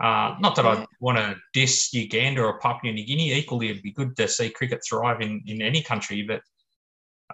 Uh, 0.00 0.36
not 0.38 0.54
that 0.54 0.66
I 0.66 0.86
want 1.00 1.18
to 1.18 1.36
diss 1.52 1.92
Uganda 1.92 2.42
or 2.42 2.60
Papua 2.60 2.92
New 2.92 3.04
Guinea. 3.04 3.32
Equally, 3.32 3.70
it'd 3.70 3.82
be 3.82 3.92
good 3.92 4.16
to 4.16 4.28
see 4.28 4.48
cricket 4.48 4.80
thrive 4.88 5.20
in, 5.20 5.42
in 5.46 5.60
any 5.60 5.82
country. 5.82 6.22
But 6.22 6.42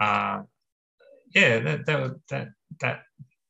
uh, 0.00 0.42
yeah, 1.34 1.58
that, 1.60 1.86
that 1.86 2.14
that 2.30 2.48
that 2.80 3.02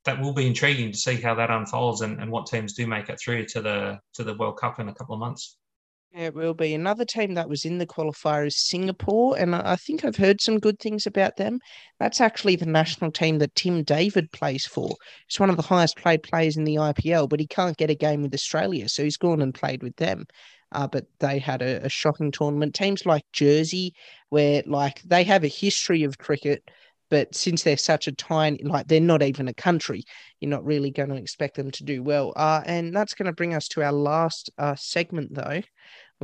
that 0.05 0.21
will 0.21 0.33
be 0.33 0.47
intriguing 0.47 0.93
to 0.93 0.99
see 0.99 1.17
how 1.17 1.35
that 1.37 1.51
unfolds 1.51 2.01
and, 2.01 2.21
and 2.21 2.31
what 2.31 2.47
teams 2.47 2.75
do 2.75 2.87
make 2.87 3.09
it 3.09 3.21
through 3.21 3.47
to 3.47 3.63
the 3.63 4.01
to 4.15 4.25
the 4.25 4.35
World 4.35 4.59
Cup 4.59 4.81
in 4.81 4.89
a 4.89 4.95
couple 4.95 5.15
of 5.15 5.21
months. 5.21 5.59
It 6.17 6.33
will 6.33 6.55
be. 6.55 6.75
Another 6.75 7.05
team 7.05 7.35
that 7.35 7.49
was 7.49 7.65
in 7.65 7.79
the 7.79 7.87
qualifier 7.89 8.47
is 8.47 8.57
Singapore, 8.57 9.37
and 9.37 9.53
I 9.53 9.75
think 9.75 10.05
I've 10.05 10.15
heard 10.15 10.41
some 10.41 10.61
good 10.61 10.79
things 10.79 11.07
about 11.07 11.37
them. 11.37 11.59
That's 11.99 12.21
actually 12.21 12.55
the 12.55 12.67
national 12.67 13.11
team 13.11 13.39
that 13.39 13.57
Tim 13.57 13.83
David 13.83 14.31
plays 14.31 14.65
for. 14.65 14.95
He's 15.27 15.41
one 15.41 15.51
of 15.51 15.57
the 15.57 15.63
highest 15.63 15.97
played 15.97 16.23
players 16.23 16.57
in 16.57 16.63
the 16.63 16.77
IPL, 16.79 17.29
but 17.29 17.41
he 17.41 17.49
can't 17.49 17.77
get 17.77 17.91
a 17.91 17.97
game 17.97 18.23
with 18.23 18.33
Australia, 18.33 18.89
so 18.89 19.03
he's 19.03 19.17
gone 19.17 19.43
and 19.43 19.53
played 19.53 19.83
with 19.83 19.97
them. 19.97 20.25
Uh, 20.71 20.87
but 20.87 21.07
they 21.19 21.41
had 21.41 21.63
a, 21.63 21.85
a 21.85 21.89
shocking 21.89 22.31
tournament. 22.31 22.77
Teams 22.77 23.05
like 23.05 23.25
Jersey, 23.33 23.93
where 24.29 24.63
like 24.67 25.03
they 25.03 25.25
have 25.25 25.43
a 25.43 25.49
history 25.49 26.05
of 26.05 26.19
cricket, 26.19 26.63
but 27.11 27.35
since 27.35 27.63
they're 27.63 27.77
such 27.77 28.07
a 28.07 28.13
tiny, 28.13 28.63
like 28.63 28.89
they're 28.89 29.01
not 29.01 29.23
even 29.23 29.49
a 29.49 29.55
country, 29.55 30.05
you're 30.41 30.51
not 30.51 30.65
really 30.65 30.91
going 30.91 31.11
to 31.11 31.17
expect 31.17 31.57
them 31.57 31.71
to 31.73 31.85
do 31.85 32.03
well. 32.03 32.33
Uh, 32.37 32.63
and 32.67 32.95
that's 32.95 33.15
going 33.15 33.27
to 33.27 33.33
bring 33.33 33.55
us 33.55 33.69
to 33.69 33.83
our 33.83 33.93
last 33.93 34.51
uh, 34.59 34.75
segment, 34.75 35.35
though, 35.35 35.61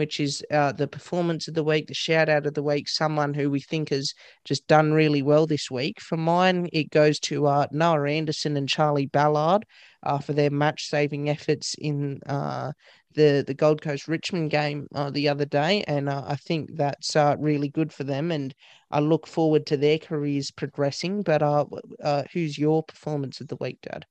which 0.01 0.19
is 0.19 0.43
uh, 0.51 0.73
the 0.73 0.89
performance 0.89 1.47
of 1.47 1.53
the 1.53 1.63
week, 1.63 1.87
the 1.87 1.93
shout 1.93 2.31
out 2.31 2.47
of 2.47 2.55
the 2.55 2.63
week, 2.63 2.89
someone 2.89 3.35
who 3.35 3.51
we 3.51 3.61
think 3.61 3.91
has 3.91 4.15
just 4.47 4.67
done 4.67 4.95
really 4.95 5.21
well 5.21 5.47
this 5.47 5.71
week. 5.71 6.01
For 6.01 6.17
mine, 6.17 6.71
it 6.73 6.89
goes 6.89 7.21
to 7.21 7.47
uh, 7.47 7.67
Noah 7.71 8.09
Anderson 8.09 8.57
and 8.57 8.67
Charlie 8.67 9.09
Ballard 9.09 9.67
uh, 10.03 10.17
for 10.17 10.33
their 10.33 10.49
match 10.49 10.89
saving 10.89 11.29
efforts 11.29 11.75
in 11.79 12.19
uh, 12.25 12.73
the, 13.13 13.45
the 13.47 13.53
Gold 13.53 13.83
Coast 13.83 14.09
Richmond 14.09 14.51
game 14.51 14.87
uh, 14.95 15.11
the 15.11 15.29
other 15.29 15.45
day. 15.45 15.85
And 15.87 16.09
uh, 16.09 16.25
I 16.27 16.37
think 16.37 16.77
that's 16.77 17.15
really 17.39 17.69
good 17.69 17.93
for 17.93 18.05
them. 18.05 18.33
And 18.33 18.55
I 18.91 19.01
look 19.01 19.27
forward 19.27 19.67
to 19.67 19.77
their 19.77 19.99
careers 19.99 20.51
progressing. 20.51 21.21
But 21.21 21.43
who's 22.33 22.57
your 22.57 22.83
performance 22.85 23.43
of 23.43 23.49
the 23.49 23.59
week, 23.61 23.81
Dad? 23.83 24.07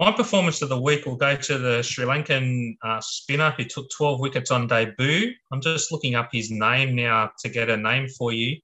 My 0.00 0.10
performance 0.10 0.62
of 0.62 0.70
the 0.70 0.80
week 0.80 1.04
will 1.04 1.16
go 1.16 1.36
to 1.36 1.58
the 1.58 1.82
Sri 1.82 2.06
Lankan 2.06 2.74
uh, 2.82 3.02
spinner 3.02 3.50
who 3.50 3.64
took 3.64 3.90
12 3.90 4.18
wickets 4.18 4.50
on 4.50 4.66
debut. 4.66 5.34
I'm 5.52 5.60
just 5.60 5.92
looking 5.92 6.14
up 6.14 6.30
his 6.32 6.50
name 6.50 6.96
now 6.96 7.32
to 7.40 7.50
get 7.50 7.68
a 7.68 7.76
name 7.76 8.08
for 8.08 8.32
you. 8.32 8.56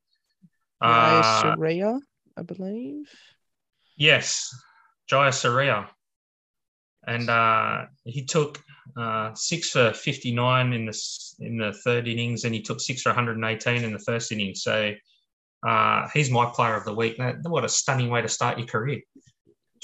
Uh, 0.81 1.43
Surya, 1.43 2.01
I 2.39 2.43
believe. 2.43 3.11
Yes, 3.99 4.49
Jaya 5.11 5.31
Jayasuriya. 5.31 5.89
And 7.07 7.29
uh, 7.29 7.85
he 8.05 8.25
took 8.25 8.59
uh, 8.97 9.35
six 9.35 9.69
for 9.69 9.93
59 9.93 10.73
in 10.73 10.87
the, 10.87 10.99
in 11.41 11.59
the 11.59 11.75
third 11.85 12.09
innings, 12.09 12.45
and 12.45 12.55
he 12.55 12.63
took 12.63 12.81
six 12.81 13.03
for 13.03 13.11
118 13.11 13.85
in 13.85 13.93
the 13.93 13.99
first 13.99 14.33
innings. 14.33 14.63
So 14.63 14.95
uh, 15.69 16.09
he's 16.15 16.31
my 16.31 16.47
player 16.47 16.77
of 16.77 16.87
the 16.87 16.95
week. 16.95 17.21
What 17.43 17.67
a 17.67 17.69
stunning 17.69 18.09
way 18.09 18.23
to 18.23 18.29
start 18.29 18.57
your 18.57 18.67
career. 18.67 19.03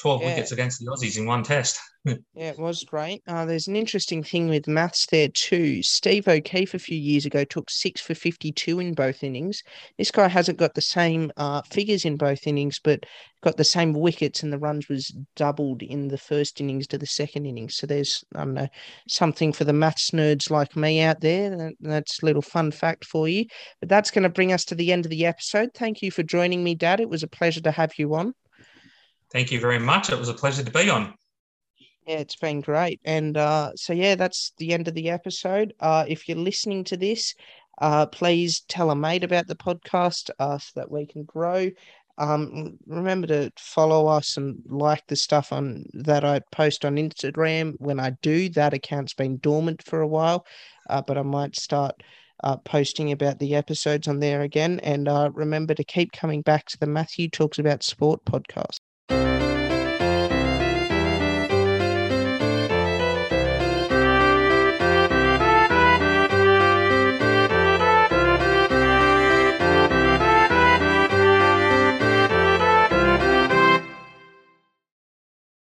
12 0.00 0.20
yeah. 0.20 0.26
wickets 0.28 0.52
against 0.52 0.80
the 0.80 0.86
Aussies 0.86 1.18
in 1.18 1.26
one 1.26 1.42
test. 1.42 1.78
yeah, 2.04 2.50
it 2.50 2.58
was 2.58 2.82
great. 2.82 3.22
Uh, 3.28 3.44
there's 3.44 3.68
an 3.68 3.76
interesting 3.76 4.24
thing 4.24 4.48
with 4.48 4.66
maths 4.66 5.06
there 5.06 5.28
too. 5.28 5.82
Steve 5.82 6.26
O'Keefe 6.26 6.74
a 6.74 6.78
few 6.78 6.98
years 6.98 7.26
ago 7.26 7.44
took 7.44 7.70
six 7.70 8.00
for 8.00 8.14
52 8.14 8.80
in 8.80 8.94
both 8.94 9.22
innings. 9.22 9.62
This 9.98 10.10
guy 10.10 10.26
hasn't 10.26 10.58
got 10.58 10.74
the 10.74 10.80
same 10.80 11.30
uh, 11.36 11.62
figures 11.62 12.04
in 12.04 12.16
both 12.16 12.46
innings, 12.46 12.80
but 12.82 13.04
got 13.42 13.56
the 13.56 13.64
same 13.64 13.92
wickets, 13.92 14.42
and 14.42 14.52
the 14.52 14.58
runs 14.58 14.88
was 14.88 15.14
doubled 15.36 15.82
in 15.82 16.08
the 16.08 16.18
first 16.18 16.60
innings 16.60 16.86
to 16.88 16.98
the 16.98 17.06
second 17.06 17.46
innings. 17.46 17.76
So 17.76 17.86
there's, 17.86 18.24
I 18.34 18.44
don't 18.44 18.54
know, 18.54 18.68
something 19.08 19.52
for 19.52 19.64
the 19.64 19.72
maths 19.72 20.10
nerds 20.10 20.50
like 20.50 20.74
me 20.74 21.02
out 21.02 21.20
there. 21.20 21.72
That's 21.80 22.22
a 22.22 22.26
little 22.26 22.42
fun 22.42 22.72
fact 22.72 23.04
for 23.04 23.28
you. 23.28 23.44
But 23.80 23.88
that's 23.88 24.10
going 24.10 24.24
to 24.24 24.28
bring 24.28 24.52
us 24.52 24.64
to 24.66 24.74
the 24.74 24.92
end 24.92 25.06
of 25.06 25.10
the 25.10 25.26
episode. 25.26 25.70
Thank 25.74 26.02
you 26.02 26.10
for 26.10 26.22
joining 26.24 26.64
me, 26.64 26.74
Dad. 26.74 27.00
It 27.00 27.08
was 27.08 27.22
a 27.22 27.28
pleasure 27.28 27.60
to 27.60 27.70
have 27.70 27.92
you 27.96 28.14
on. 28.14 28.34
Thank 29.32 29.50
you 29.50 29.60
very 29.60 29.78
much. 29.78 30.10
It 30.10 30.18
was 30.18 30.28
a 30.28 30.34
pleasure 30.34 30.62
to 30.62 30.70
be 30.70 30.90
on. 30.90 31.14
Yeah, 32.06 32.16
it's 32.16 32.36
been 32.36 32.60
great. 32.60 33.00
And 33.04 33.36
uh, 33.36 33.72
so, 33.76 33.92
yeah, 33.92 34.16
that's 34.16 34.52
the 34.58 34.72
end 34.72 34.88
of 34.88 34.94
the 34.94 35.08
episode. 35.08 35.72
Uh, 35.80 36.04
if 36.06 36.28
you're 36.28 36.36
listening 36.36 36.84
to 36.84 36.96
this, 36.96 37.34
uh, 37.80 38.06
please 38.06 38.60
tell 38.68 38.90
a 38.90 38.96
mate 38.96 39.24
about 39.24 39.46
the 39.46 39.56
podcast 39.56 40.30
uh, 40.38 40.58
so 40.58 40.70
that 40.76 40.90
we 40.90 41.06
can 41.06 41.24
grow. 41.24 41.70
Um, 42.18 42.78
remember 42.86 43.26
to 43.28 43.52
follow 43.56 44.06
us 44.06 44.36
and 44.36 44.62
like 44.66 45.06
the 45.06 45.16
stuff 45.16 45.52
on 45.52 45.86
that 45.94 46.24
I 46.24 46.40
post 46.50 46.84
on 46.84 46.96
Instagram. 46.96 47.74
When 47.78 47.98
I 47.98 48.10
do, 48.20 48.50
that 48.50 48.74
account's 48.74 49.14
been 49.14 49.38
dormant 49.38 49.82
for 49.82 50.02
a 50.02 50.06
while, 50.06 50.44
uh, 50.90 51.00
but 51.00 51.16
I 51.16 51.22
might 51.22 51.56
start 51.56 52.02
uh, 52.44 52.58
posting 52.58 53.12
about 53.12 53.38
the 53.38 53.54
episodes 53.54 54.08
on 54.08 54.20
there 54.20 54.42
again. 54.42 54.78
And 54.80 55.08
uh, 55.08 55.30
remember 55.32 55.74
to 55.74 55.84
keep 55.84 56.12
coming 56.12 56.42
back 56.42 56.66
to 56.66 56.78
the 56.78 56.86
Matthew 56.86 57.30
Talks 57.30 57.58
About 57.58 57.82
Sport 57.82 58.24
podcast. 58.24 58.78